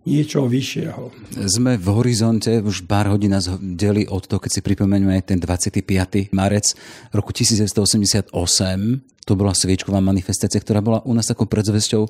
niečo 0.07 0.47
vyššieho. 0.47 1.35
Sme 1.51 1.75
v 1.75 1.87
horizonte, 1.91 2.63
už 2.63 2.87
pár 2.87 3.11
hodín 3.11 3.35
nás 3.35 3.51
delí 3.59 4.07
od 4.07 4.23
toho, 4.23 4.39
keď 4.39 4.51
si 4.55 4.61
pripomenieme 4.63 5.19
ten 5.27 5.35
25. 5.35 6.31
marec 6.31 6.71
roku 7.11 7.35
1988. 7.35 8.31
To 9.27 9.35
bola 9.35 9.51
sviečková 9.51 9.99
manifestácia, 9.99 10.63
ktorá 10.63 10.79
bola 10.79 11.03
u 11.03 11.11
nás 11.11 11.27
takou 11.27 11.43
predzvesťou 11.43 12.07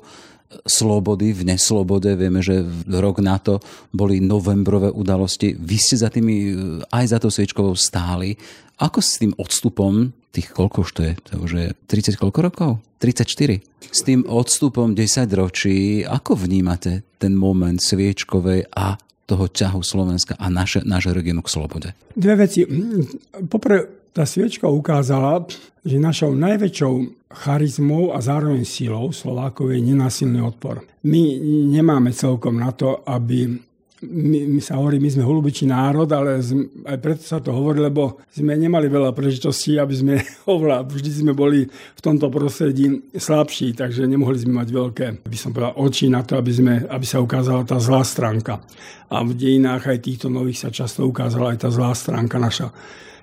slobody 0.64 1.36
v 1.36 1.52
neslobode. 1.54 2.08
Vieme, 2.16 2.40
že 2.40 2.64
rok 2.88 3.20
na 3.20 3.36
to 3.36 3.60
boli 3.92 4.20
novembrové 4.20 4.88
udalosti. 4.88 5.52
Vy 5.52 5.76
ste 5.76 5.96
za 6.00 6.08
tými, 6.08 6.56
aj 6.88 7.04
za 7.04 7.18
tou 7.20 7.28
sviečkovou 7.28 7.76
stáli. 7.76 8.36
Ako 8.80 9.02
s 9.02 9.20
tým 9.20 9.34
odstupom 9.36 10.14
tých 10.32 10.54
koľko 10.54 10.86
už 10.86 10.90
to 10.94 11.02
je? 11.04 11.12
To 11.32 11.32
už 11.42 11.50
je 11.52 11.66
30 11.90 12.20
koľko 12.20 12.40
rokov? 12.46 12.70
34. 13.02 13.60
S 13.90 14.00
tým 14.02 14.26
odstupom 14.26 14.94
10 14.94 15.28
ročí, 15.34 16.02
ako 16.02 16.34
vnímate 16.34 17.06
ten 17.18 17.34
moment 17.34 17.78
sviečkovej 17.78 18.70
a 18.74 18.98
toho 19.28 19.44
ťahu 19.44 19.84
Slovenska 19.84 20.40
a 20.40 20.48
naše, 20.48 20.80
nášho 20.88 21.12
regionu 21.12 21.44
k 21.44 21.52
slobode? 21.52 21.88
Dve 22.16 22.48
veci. 22.48 22.64
Poprvé, 23.44 23.97
tá 24.18 24.26
sviečka 24.26 24.66
ukázala, 24.66 25.46
že 25.86 26.02
našou 26.02 26.34
najväčšou 26.34 26.94
charizmou 27.30 28.10
a 28.10 28.18
zároveň 28.18 28.66
silou 28.66 29.14
Slovákov 29.14 29.70
je 29.70 29.78
nenásilný 29.78 30.42
odpor. 30.42 30.82
My 31.06 31.38
nemáme 31.70 32.10
celkom 32.10 32.58
na 32.58 32.74
to, 32.74 33.06
aby 33.06 33.46
my, 34.02 34.58
my 34.58 34.60
sa 34.62 34.78
hovorí, 34.78 34.98
my 34.98 35.10
sme 35.10 35.26
holubičí 35.26 35.66
národ, 35.66 36.06
ale 36.10 36.38
z, 36.38 36.54
aj 36.86 36.98
preto 36.98 37.22
sa 37.22 37.38
to 37.38 37.50
hovorí, 37.50 37.82
lebo 37.82 38.22
sme 38.30 38.54
nemali 38.58 38.86
veľa 38.90 39.10
prežitostí, 39.14 39.78
aby 39.78 39.94
sme 39.94 40.14
oveľa, 40.54 40.86
vždy 40.86 41.10
sme 41.22 41.32
boli 41.34 41.66
v 41.70 42.00
tomto 42.02 42.26
prostredí 42.26 43.14
slabší, 43.14 43.74
takže 43.78 44.06
nemohli 44.06 44.38
sme 44.38 44.62
mať 44.62 44.68
veľké, 44.70 45.06
by 45.26 45.38
som 45.38 45.50
povedal, 45.54 45.78
oči 45.78 46.10
na 46.10 46.26
to, 46.26 46.38
aby, 46.38 46.52
sme, 46.54 46.74
aby 46.90 47.06
sa 47.06 47.22
ukázala 47.22 47.62
tá 47.62 47.78
zlá 47.78 48.02
stránka. 48.02 48.62
A 49.14 49.22
v 49.22 49.34
dejinách 49.34 49.90
aj 49.94 49.98
týchto 50.02 50.26
nových 50.26 50.66
sa 50.66 50.70
často 50.74 51.06
ukázala 51.06 51.54
aj 51.54 51.66
tá 51.66 51.68
zlá 51.70 51.90
stránka 51.94 52.38
naša. 52.38 52.70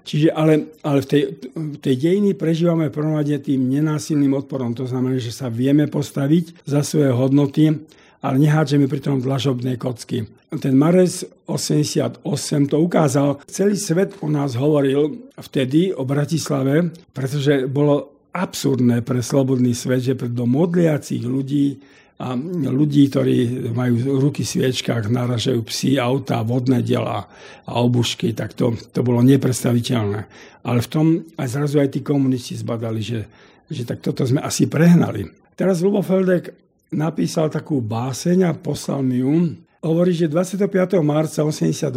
Čiže 0.06 0.30
ale, 0.30 0.78
ale 0.86 1.02
v, 1.02 1.08
tej, 1.10 1.24
v 1.58 1.78
tej 1.82 1.96
dejiny 1.98 2.38
prežívame 2.38 2.94
prvom 2.94 3.18
tým 3.42 3.66
nenásilným 3.66 4.38
odporom. 4.38 4.78
To 4.78 4.86
znamená, 4.86 5.18
že 5.18 5.34
sa 5.34 5.50
vieme 5.50 5.90
postaviť 5.90 6.62
za 6.62 6.86
svoje 6.86 7.10
hodnoty, 7.10 7.74
ale 8.22 8.38
pri 8.86 9.02
tom 9.02 9.18
dlažobné 9.18 9.82
kocky. 9.82 10.30
Ten 10.56 10.78
Mares 10.78 11.26
88 11.50 12.22
to 12.70 12.78
ukázal. 12.80 13.42
Celý 13.50 13.76
svet 13.76 14.14
o 14.22 14.30
nás 14.30 14.54
hovoril 14.54 15.30
vtedy 15.42 15.90
o 15.92 16.06
Bratislave, 16.06 16.94
pretože 17.12 17.66
bolo 17.66 18.16
absurdné 18.36 19.02
pre 19.02 19.26
slobodný 19.26 19.74
svet, 19.74 20.06
že 20.06 20.14
do 20.30 20.46
modliacich 20.46 21.24
ľudí 21.24 21.80
a 22.16 22.32
ľudí, 22.72 23.12
ktorí 23.12 23.68
majú 23.76 24.24
ruky 24.24 24.48
v 24.48 24.52
sviečkách, 24.56 25.12
naražajú 25.12 25.60
psy, 25.68 26.00
auta, 26.00 26.40
vodné 26.48 26.80
diela 26.80 27.28
a 27.68 27.72
obušky, 27.84 28.32
tak 28.32 28.56
to, 28.56 28.72
to 28.96 29.04
bolo 29.04 29.20
nepredstaviteľné. 29.20 30.22
Ale 30.64 30.80
v 30.80 30.88
tom 30.88 31.06
aj 31.36 31.48
zrazu 31.52 31.84
aj 31.84 31.92
tí 31.92 32.00
komunisti 32.00 32.56
zbadali, 32.56 33.04
že, 33.04 33.28
že 33.68 33.84
tak 33.84 34.00
toto 34.00 34.24
sme 34.24 34.40
asi 34.40 34.72
prehnali. 34.72 35.28
Teraz 35.60 35.84
Lubo 35.84 36.00
Feldek 36.00 36.56
napísal 36.96 37.52
takú 37.52 37.84
báseň 37.84 38.48
a 38.48 38.52
poslal 38.56 39.04
mi 39.04 39.20
ju. 39.20 39.52
Hovorí, 39.84 40.16
že 40.16 40.32
25. 40.32 40.72
marca 41.04 41.44
88 41.44 41.92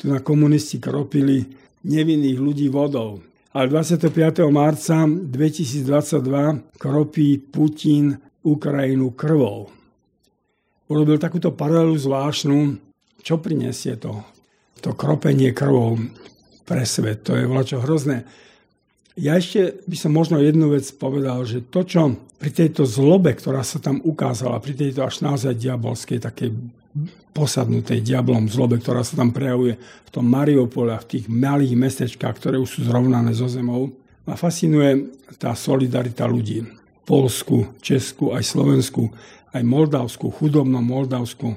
tu 0.00 0.04
na 0.08 0.24
komunisti 0.24 0.80
kropili 0.80 1.44
nevinných 1.84 2.40
ľudí 2.40 2.72
vodou. 2.72 3.20
Ale 3.52 3.68
25. 3.68 4.08
marca 4.48 5.04
2022 5.04 6.80
kropí 6.80 7.38
Putin 7.38 8.27
Ukrajinu 8.44 9.14
krvou. 9.14 9.70
Urobil 10.88 11.20
takúto 11.20 11.52
paralelu 11.52 11.98
zvláštnu, 11.98 12.78
čo 13.20 13.42
prinesie 13.42 13.98
to, 14.00 14.24
to 14.80 14.94
kropenie 14.94 15.52
krvou 15.52 15.98
pre 16.64 16.84
svet. 16.84 17.26
To 17.28 17.36
je 17.36 17.44
čo 17.66 17.82
hrozné. 17.82 18.24
Ja 19.18 19.34
ešte 19.34 19.82
by 19.84 19.96
som 19.98 20.14
možno 20.14 20.38
jednu 20.38 20.70
vec 20.70 20.86
povedal, 20.94 21.42
že 21.42 21.66
to, 21.66 21.82
čo 21.82 22.14
pri 22.38 22.54
tejto 22.54 22.86
zlobe, 22.86 23.34
ktorá 23.34 23.66
sa 23.66 23.82
tam 23.82 23.98
ukázala, 23.98 24.62
pri 24.62 24.78
tejto 24.78 25.02
až 25.02 25.26
naozaj 25.26 25.58
diabolskej, 25.58 26.22
takej 26.22 26.54
posadnutej 27.34 27.98
diablom 28.02 28.46
zlobe, 28.46 28.78
ktorá 28.78 29.02
sa 29.02 29.18
tam 29.18 29.34
prejavuje 29.34 29.74
v 29.78 30.10
tom 30.14 30.26
Mariupole 30.26 30.94
a 30.94 31.02
v 31.02 31.18
tých 31.18 31.24
malých 31.26 31.74
mestečkách, 31.74 32.34
ktoré 32.38 32.56
už 32.62 32.78
sú 32.78 32.80
zrovnané 32.86 33.34
so 33.34 33.50
zemou, 33.50 33.90
ma 34.22 34.38
fascinuje 34.38 35.10
tá 35.38 35.54
solidarita 35.54 36.26
ľudí. 36.26 36.66
Polsku, 37.08 37.80
Česku, 37.80 38.36
aj 38.36 38.44
Slovensku, 38.44 39.08
aj 39.56 39.64
Moldavsku, 39.64 40.28
chudobnom 40.28 40.84
Moldavsku. 40.84 41.56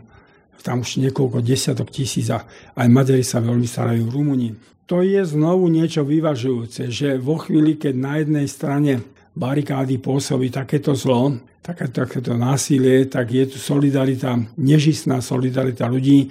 Tam 0.62 0.86
už 0.86 1.02
niekoľko 1.02 1.44
desiatok 1.44 1.92
tisíc 1.92 2.32
a 2.32 2.46
aj 2.78 2.88
Maďari 2.88 3.26
sa 3.26 3.44
veľmi 3.44 3.66
starajú 3.68 4.08
v 4.08 4.14
Rumúni. 4.14 4.50
To 4.88 5.02
je 5.04 5.20
znovu 5.26 5.68
niečo 5.68 6.06
vyvažujúce, 6.06 6.88
že 6.88 7.18
vo 7.18 7.42
chvíli, 7.42 7.76
keď 7.82 7.94
na 7.98 8.14
jednej 8.22 8.48
strane 8.48 9.02
barikády 9.34 9.98
pôsobí 9.98 10.54
takéto 10.54 10.94
zlo, 10.94 11.36
také, 11.66 11.90
takéto 11.90 12.38
násilie, 12.38 13.10
tak 13.10 13.34
je 13.34 13.50
tu 13.50 13.58
solidarita, 13.58 14.38
nežistná 14.56 15.18
solidarita 15.20 15.90
ľudí, 15.90 16.30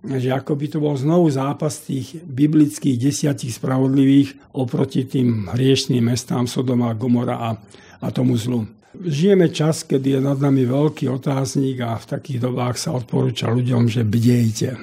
že 0.00 0.32
ako 0.32 0.52
by 0.56 0.66
to 0.66 0.78
bol 0.80 0.96
znovu 0.96 1.28
zápas 1.28 1.84
tých 1.84 2.16
biblických 2.24 2.96
desiatich 2.96 3.52
spravodlivých 3.54 4.56
oproti 4.56 5.04
tým 5.04 5.52
hriešným 5.52 6.08
mestám 6.10 6.48
Sodoma, 6.48 6.96
Gomora 6.96 7.36
a 7.36 7.50
a 8.00 8.08
tomu 8.10 8.36
zlu. 8.36 8.66
Žijeme 8.90 9.54
čas, 9.54 9.86
kedy 9.86 10.18
je 10.18 10.20
nad 10.20 10.38
nami 10.42 10.66
veľký 10.66 11.06
otáznik 11.06 11.78
a 11.86 11.94
v 11.94 12.06
takých 12.10 12.42
dobách 12.42 12.74
sa 12.74 12.90
odporúča 12.90 13.46
ľuďom, 13.46 13.86
že 13.86 14.02
bdejte. 14.02 14.74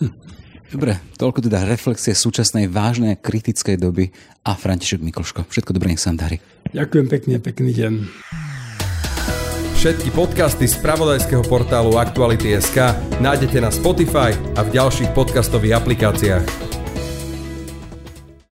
Dobre, 0.72 0.96
toľko 1.20 1.44
teda 1.44 1.68
reflexie 1.68 2.16
súčasnej 2.16 2.64
vážnej 2.64 3.20
kritickej 3.20 3.76
doby 3.76 4.08
a 4.40 4.56
František 4.56 5.04
Mikloško. 5.04 5.44
Všetko 5.44 5.76
dobré, 5.76 5.92
nech 5.92 6.00
sa 6.00 6.16
darí. 6.16 6.40
Ďakujem 6.72 7.06
pekne, 7.12 7.36
pekný 7.44 7.76
deň. 7.76 7.92
Všetky 9.76 10.16
podcasty 10.16 10.64
z 10.64 10.80
pravodajského 10.80 11.44
portálu 11.44 12.00
Aktuality.sk 12.00 12.96
nájdete 13.20 13.60
na 13.60 13.68
Spotify 13.68 14.32
a 14.56 14.64
v 14.64 14.72
ďalších 14.72 15.12
podcastových 15.12 15.76
aplikáciách. 15.76 16.71